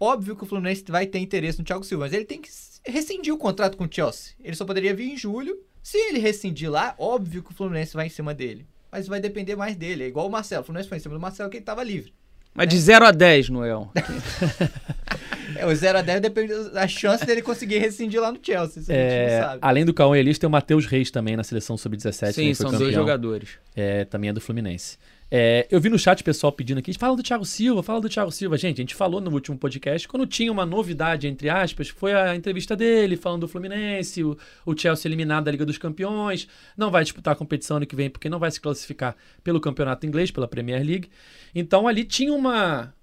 [0.00, 2.48] Óbvio que o Fluminense vai ter interesse no Thiago Silva, mas ele tem que
[2.86, 4.32] rescindir o contrato com o Chelsea.
[4.42, 5.56] Ele só poderia vir em julho.
[5.82, 8.66] Se ele rescindir lá, óbvio que o Fluminense vai em cima dele.
[8.90, 10.04] Mas vai depender mais dele.
[10.04, 10.62] É igual o Marcelo.
[10.62, 12.12] O Fluminense foi em cima do Marcelo que ele tava livre.
[12.54, 13.90] Mas de 0 a 10, Noel.
[15.56, 18.82] É, o 0 a 10 depende da chance dele conseguir rescindir lá no Chelsea.
[18.82, 19.58] Isso a gente É, não sabe.
[19.62, 22.32] além do Cauã Elis, tem o Matheus Reis também na seleção sub-17.
[22.32, 22.92] Sim, né, foi são dois campeão.
[23.00, 23.48] jogadores.
[23.74, 24.98] É, também é do Fluminense.
[25.30, 28.08] É, eu vi no chat o pessoal pedindo aqui, fala do Thiago Silva, fala do
[28.08, 28.56] Thiago Silva.
[28.56, 32.34] Gente, a gente falou no último podcast, quando tinha uma novidade, entre aspas, foi a
[32.34, 37.04] entrevista dele falando do Fluminense, o, o Chelsea eliminado da Liga dos Campeões, não vai
[37.04, 39.14] disputar a competição ano que vem porque não vai se classificar
[39.44, 41.10] pelo campeonato inglês, pela Premier League.
[41.54, 42.94] Então ali tinha uma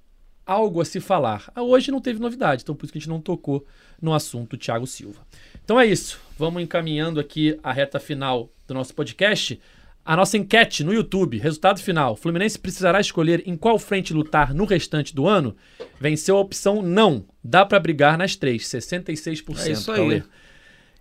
[0.46, 1.52] algo a se falar.
[1.56, 3.66] Ah, Hoje não teve novidade, então por isso que a gente não tocou
[4.02, 5.22] no assunto Thiago Silva.
[5.64, 9.60] Então é isso, vamos encaminhando aqui a reta final do nosso podcast.
[10.06, 14.64] A nossa enquete no YouTube, resultado final: Fluminense precisará escolher em qual frente lutar no
[14.64, 15.56] restante do ano?
[16.00, 17.26] Venceu a opção não.
[17.44, 19.66] Dá pra brigar nas três, 66%.
[19.66, 19.98] É isso aí.
[19.98, 20.24] Cauê.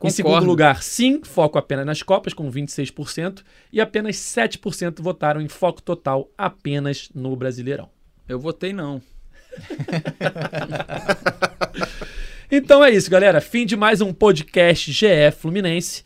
[0.02, 3.42] Em segundo lugar, sim, foco apenas nas Copas, com 26%,
[3.72, 7.88] e apenas 7% votaram em foco total apenas no Brasileirão.
[8.28, 9.00] Eu votei não.
[12.50, 13.40] Então é isso, galera.
[13.40, 16.05] Fim de mais um podcast GE Fluminense.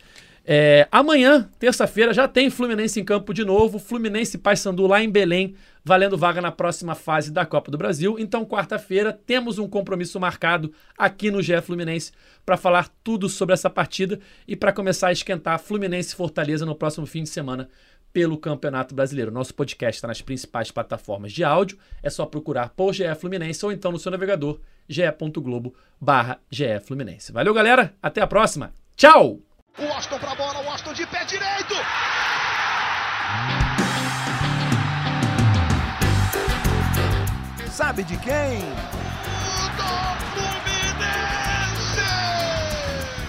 [0.51, 3.79] É, amanhã, terça-feira, já tem Fluminense em campo de novo.
[3.79, 8.17] Fluminense Paysandu lá em Belém, valendo vaga na próxima fase da Copa do Brasil.
[8.19, 12.13] Então, quarta-feira, temos um compromisso marcado aqui no GE Fluminense
[12.47, 17.05] para falar tudo sobre essa partida e para começar a esquentar Fluminense Fortaleza no próximo
[17.05, 17.69] fim de semana
[18.11, 19.31] pelo Campeonato Brasileiro.
[19.31, 21.77] Nosso podcast está nas principais plataformas de áudio.
[22.03, 26.41] É só procurar por GE Fluminense ou então no seu navegador ge.globo barra.
[27.35, 27.93] Valeu, galera.
[28.03, 28.73] Até a próxima.
[28.97, 29.48] Tchau!
[29.79, 31.75] O Washington pra bola, o Washington de pé direito.
[37.71, 38.59] Sabe de quem?
[39.77, 39.85] Do
[40.35, 42.03] Fluminense.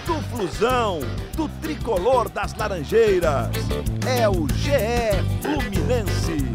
[0.04, 0.98] Do Flusão,
[1.36, 3.50] do tricolor das Laranjeiras.
[4.04, 6.49] É o GE Fluminense.